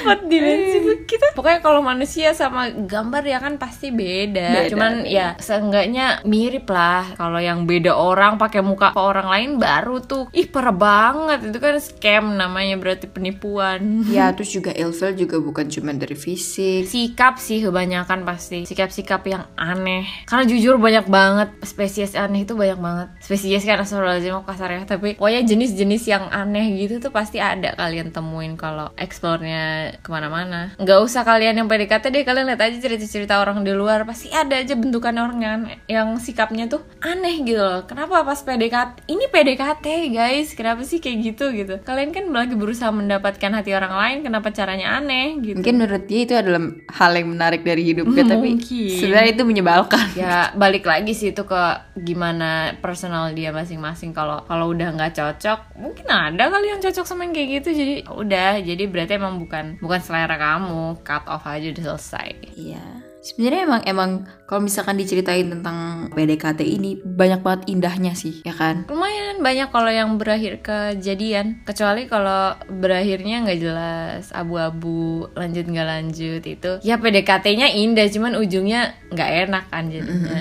Empat 0.00 0.20
dimensi 0.26 0.76
tuh 0.80 0.98
kita? 1.04 1.26
Pokoknya 1.36 1.60
kalau 1.60 1.80
manusia 1.84 2.32
sama 2.32 2.72
gambar 2.72 3.22
ya 3.24 3.38
kan 3.38 3.60
pasti 3.60 3.92
beda, 3.92 4.66
Beda, 4.66 4.70
Cuman 4.72 4.92
ya 5.04 5.36
seenggaknya 5.38 6.24
mirip 6.24 6.66
lah. 6.70 7.16
Kalau 7.16 7.38
yang 7.38 7.68
beda 7.68 7.92
orang 7.92 8.40
pakai 8.40 8.64
muka 8.64 8.92
ke 8.96 9.00
orang 9.00 9.28
lain 9.28 9.50
baru 9.60 10.00
tuh. 10.00 10.28
Ih 10.32 10.48
parah 10.48 10.74
banget. 10.74 11.52
Itu 11.52 11.58
kan 11.60 11.76
scam 11.78 12.36
namanya 12.36 12.80
berarti 12.80 13.06
penipuan. 13.10 14.02
Ya, 14.08 14.32
terus 14.32 14.50
juga 14.50 14.72
ilfil 14.74 15.14
juga 15.16 15.36
bukan 15.38 15.68
cuma 15.68 15.92
dari 15.92 16.16
fisik. 16.16 16.88
Sikap 16.88 17.36
sih 17.36 17.62
kebanyakan 17.62 18.24
pasti. 18.24 18.64
Sikap-sikap 18.64 19.22
yang 19.28 19.44
aneh. 19.54 20.06
Karena 20.26 20.44
jujur 20.48 20.80
banyak 20.80 21.06
banget. 21.06 21.48
Spesies 21.66 22.16
aneh 22.16 22.48
itu 22.48 22.56
banyak 22.56 22.78
banget. 22.80 23.08
Spesies 23.22 23.62
kan 23.64 23.82
astagfirullahaladzim 23.82 24.32
mau 24.34 24.46
kasar 24.46 24.72
ya 24.72 24.82
Tapi 24.86 25.18
pokoknya 25.18 25.42
jenis-jenis 25.44 26.02
yang 26.08 26.24
aneh 26.30 26.80
gitu 26.80 27.02
tuh 27.02 27.12
Pasti 27.12 27.42
ada. 27.42 27.74
Kalian 27.76 28.14
temuin 28.14 28.54
Kalau 28.56 28.92
explore-nya 28.96 29.89
ke 29.98 30.08
mana-mana. 30.08 30.72
Nggak 30.78 31.00
usah 31.02 31.26
kalian 31.26 31.58
yang 31.58 31.68
PDKT 31.68 32.14
deh 32.14 32.22
Kalian 32.22 32.46
lihat 32.54 32.62
aja 32.62 32.78
cerita-cerita 32.78 33.42
orang 33.42 33.66
di 33.66 33.74
luar. 33.74 34.06
Pasti 34.06 34.30
ada 34.30 34.54
aja 34.54 34.78
bentukan 34.78 35.14
orang 35.18 35.40
yang, 35.42 35.60
yang 35.90 36.08
sikapnya 36.22 36.70
tuh 36.70 36.86
aneh 37.02 37.42
gitu 37.42 37.58
loh. 37.58 37.82
Kenapa 37.90 38.22
pas 38.22 38.38
PDKT 38.38 39.10
Ini 39.10 39.24
PDKT 39.28 39.86
guys? 40.14 40.54
Kenapa 40.54 40.86
sih 40.86 41.02
kayak 41.02 41.18
gitu 41.34 41.50
gitu? 41.50 41.82
Kalian 41.82 42.14
kan 42.14 42.30
lagi 42.30 42.54
berusaha 42.54 42.94
mendapatkan 42.94 43.50
hati 43.50 43.74
orang 43.74 43.94
lain 43.96 44.18
Kenapa 44.22 44.52
caranya 44.54 45.00
aneh 45.00 45.40
gitu? 45.42 45.58
Mungkin 45.58 45.74
menurut 45.80 46.04
dia 46.06 46.20
itu 46.22 46.34
adalah 46.36 46.62
hal 46.86 47.12
yang 47.16 47.28
menarik 47.32 47.66
dari 47.66 47.82
hidupnya, 47.82 48.24
tapi 48.28 48.60
Mungkin. 48.60 48.94
sebenarnya 49.00 49.32
itu 49.34 49.44
menyebalkan. 49.48 50.06
ya 50.14 50.52
balik 50.54 50.84
lagi 50.84 51.16
sih 51.16 51.32
itu 51.32 51.42
ke 51.48 51.62
gimana 51.96 52.76
personal 52.78 53.32
dia 53.32 53.50
masing-masing. 53.50 54.12
Kalau 54.12 54.44
kalau 54.44 54.70
udah 54.70 54.92
nggak 54.94 55.16
cocok 55.16 55.80
mungkin 55.80 56.06
ada 56.06 56.52
kali 56.52 56.70
yang 56.70 56.80
cocok 56.84 57.04
sama 57.08 57.26
yang 57.26 57.34
kayak 57.34 57.48
gitu. 57.60 57.68
Jadi 57.74 57.94
udah. 58.06 58.52
Jadi 58.60 58.84
berarti 58.86 59.12
emang 59.16 59.40
bukan 59.40 59.79
bukan 59.80 60.00
selera 60.00 60.36
kamu 60.36 61.00
cut 61.02 61.24
off 61.26 61.44
aja 61.48 61.72
udah 61.72 61.84
selesai. 61.96 62.28
Iya. 62.56 62.84
Sebenarnya 63.20 63.68
emang 63.68 63.82
emang 63.84 64.10
kalau 64.48 64.64
misalkan 64.64 64.96
diceritain 64.96 65.44
tentang 65.52 66.08
PDKT 66.16 66.64
ini 66.64 66.96
banyak 67.04 67.44
banget 67.44 67.68
indahnya 67.68 68.16
sih, 68.16 68.40
ya 68.48 68.56
kan? 68.56 68.88
lumayan 68.88 69.44
banyak 69.44 69.68
kalau 69.68 69.92
yang 69.92 70.16
berakhir 70.16 70.64
kejadian. 70.64 71.60
Kecuali 71.68 72.08
kalau 72.08 72.56
berakhirnya 72.80 73.44
nggak 73.44 73.60
jelas 73.60 74.32
abu-abu 74.32 75.28
lanjut 75.36 75.68
nggak 75.68 75.88
lanjut 75.88 76.42
itu. 76.48 76.80
Ya 76.80 76.96
PDKT-nya 76.96 77.68
indah 77.76 78.08
cuman 78.08 78.40
ujungnya 78.40 78.96
nggak 79.12 79.30
enak 79.48 79.64
kan 79.68 79.92
jadinya 79.92 80.40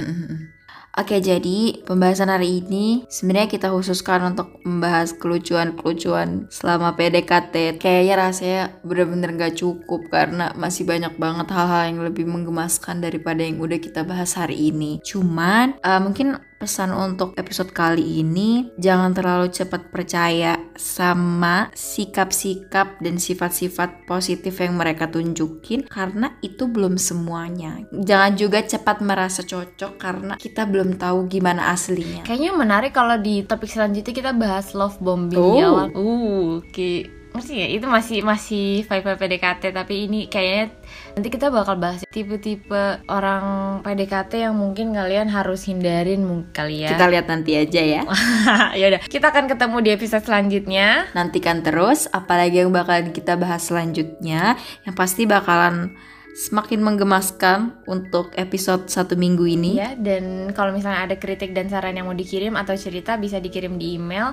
Oke, 0.99 1.23
jadi 1.23 1.79
pembahasan 1.87 2.27
hari 2.27 2.59
ini 2.59 3.07
sebenarnya 3.07 3.47
kita 3.47 3.71
khususkan 3.71 4.35
untuk 4.35 4.59
membahas 4.67 5.15
kelucuan-kelucuan 5.15 6.51
selama 6.51 6.99
PDKT. 6.99 7.79
Kayaknya 7.79 8.15
rasanya 8.19 8.63
bener-bener 8.83 9.31
gak 9.39 9.55
cukup 9.63 10.11
karena 10.11 10.51
masih 10.59 10.83
banyak 10.83 11.15
banget 11.15 11.47
hal-hal 11.55 11.95
yang 11.95 12.03
lebih 12.03 12.27
menggemaskan 12.27 12.99
daripada 12.99 13.39
yang 13.39 13.63
udah 13.63 13.79
kita 13.79 14.03
bahas 14.03 14.35
hari 14.35 14.75
ini. 14.75 14.99
Cuman 14.99 15.79
eh, 15.79 16.01
mungkin 16.03 16.35
pesan 16.59 16.91
untuk 16.91 17.39
episode 17.39 17.71
kali 17.71 18.19
ini 18.19 18.75
jangan 18.75 19.15
terlalu 19.15 19.47
cepat 19.47 19.87
percaya 19.95 20.59
sama 20.75 21.71
sikap-sikap 21.71 22.99
dan 22.99 23.15
sifat-sifat 23.15 24.03
positif 24.03 24.59
yang 24.59 24.75
mereka 24.75 25.07
tunjukin 25.07 25.87
karena 25.87 26.35
itu 26.43 26.67
belum 26.67 26.99
semuanya. 26.99 27.79
Jangan 27.95 28.35
juga 28.35 28.59
cepat 28.59 28.99
merasa 28.99 29.39
cocok 29.47 29.95
karena 29.95 30.35
kita 30.35 30.67
belum 30.67 30.99
tahu 30.99 31.31
gimana 31.31 31.71
aslinya. 31.71 32.27
Kayaknya 32.27 32.51
menarik 32.51 32.91
kalau 32.91 33.15
di 33.15 33.47
topik 33.47 33.71
selanjutnya 33.71 34.11
kita 34.11 34.31
bahas 34.35 34.75
love 34.75 34.99
bombing 34.99 35.39
di 35.39 35.61
Oh. 35.63 35.63
awal. 35.63 35.87
Uh, 35.95 36.59
oke. 36.59 37.18
Ngerti 37.29 37.53
ya? 37.61 37.67
Itu 37.69 37.85
masih 37.85 38.25
masih 38.25 38.83
vibe 38.89 39.13
PDKT 39.17 39.69
tapi 39.69 40.09
ini 40.09 40.25
kayaknya 40.25 40.73
nanti 41.13 41.27
kita 41.29 41.53
bakal 41.53 41.77
bahas 41.77 42.01
tipe-tipe 42.09 43.05
orang 43.05 43.79
PDKT 43.85 44.49
yang 44.49 44.55
mungkin 44.57 44.97
kalian 44.97 45.29
harus 45.29 45.69
hindarin 45.69 46.25
mungkin 46.25 46.49
kali 46.49 46.85
ya. 46.85 46.89
Kita 46.97 47.05
lihat 47.05 47.29
nanti 47.29 47.53
aja 47.53 47.81
ya. 47.81 48.01
ya 48.79 48.85
udah, 48.89 49.01
kita 49.05 49.29
akan 49.29 49.45
ketemu 49.45 49.77
di 49.85 49.89
episode 49.93 50.25
selanjutnya. 50.25 50.87
Nantikan 51.13 51.61
terus 51.61 52.09
apalagi 52.09 52.65
yang 52.65 52.73
bakalan 52.73 53.13
kita 53.13 53.37
bahas 53.37 53.69
selanjutnya 53.69 54.57
yang 54.83 54.95
pasti 54.97 55.29
bakalan 55.29 55.93
semakin 56.39 56.79
menggemaskan 56.79 57.83
untuk 57.83 58.31
episode 58.39 58.87
satu 58.87 59.19
minggu 59.19 59.43
ini. 59.43 59.75
Ya, 59.75 59.91
dan 59.99 60.55
kalau 60.55 60.71
misalnya 60.71 61.03
ada 61.03 61.19
kritik 61.19 61.51
dan 61.51 61.67
saran 61.67 61.99
yang 61.99 62.07
mau 62.07 62.15
dikirim 62.15 62.55
atau 62.55 62.79
cerita 62.79 63.19
bisa 63.19 63.43
dikirim 63.43 63.75
di 63.75 63.99
email 63.99 64.31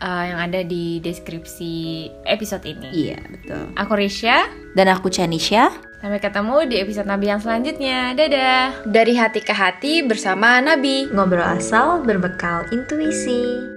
uh, 0.00 0.24
yang 0.26 0.38
ada 0.40 0.60
di 0.66 0.98
deskripsi 1.00 2.06
episode 2.28 2.64
ini. 2.66 2.88
Iya, 3.12 3.20
betul. 3.28 3.62
Aku 3.76 3.92
Risha, 3.96 4.48
Dan 4.76 4.92
aku 4.92 5.08
Chanisha. 5.08 5.72
Sampai 5.96 6.20
ketemu 6.20 6.68
di 6.68 6.76
episode 6.76 7.08
Nabi 7.08 7.32
yang 7.32 7.40
selanjutnya. 7.40 8.12
Dadah. 8.12 8.84
Dari 8.84 9.16
hati 9.16 9.40
ke 9.40 9.50
hati 9.56 10.04
bersama 10.04 10.60
Nabi. 10.60 11.08
Ngobrol 11.08 11.56
asal 11.56 12.04
berbekal 12.04 12.68
intuisi. 12.68 13.76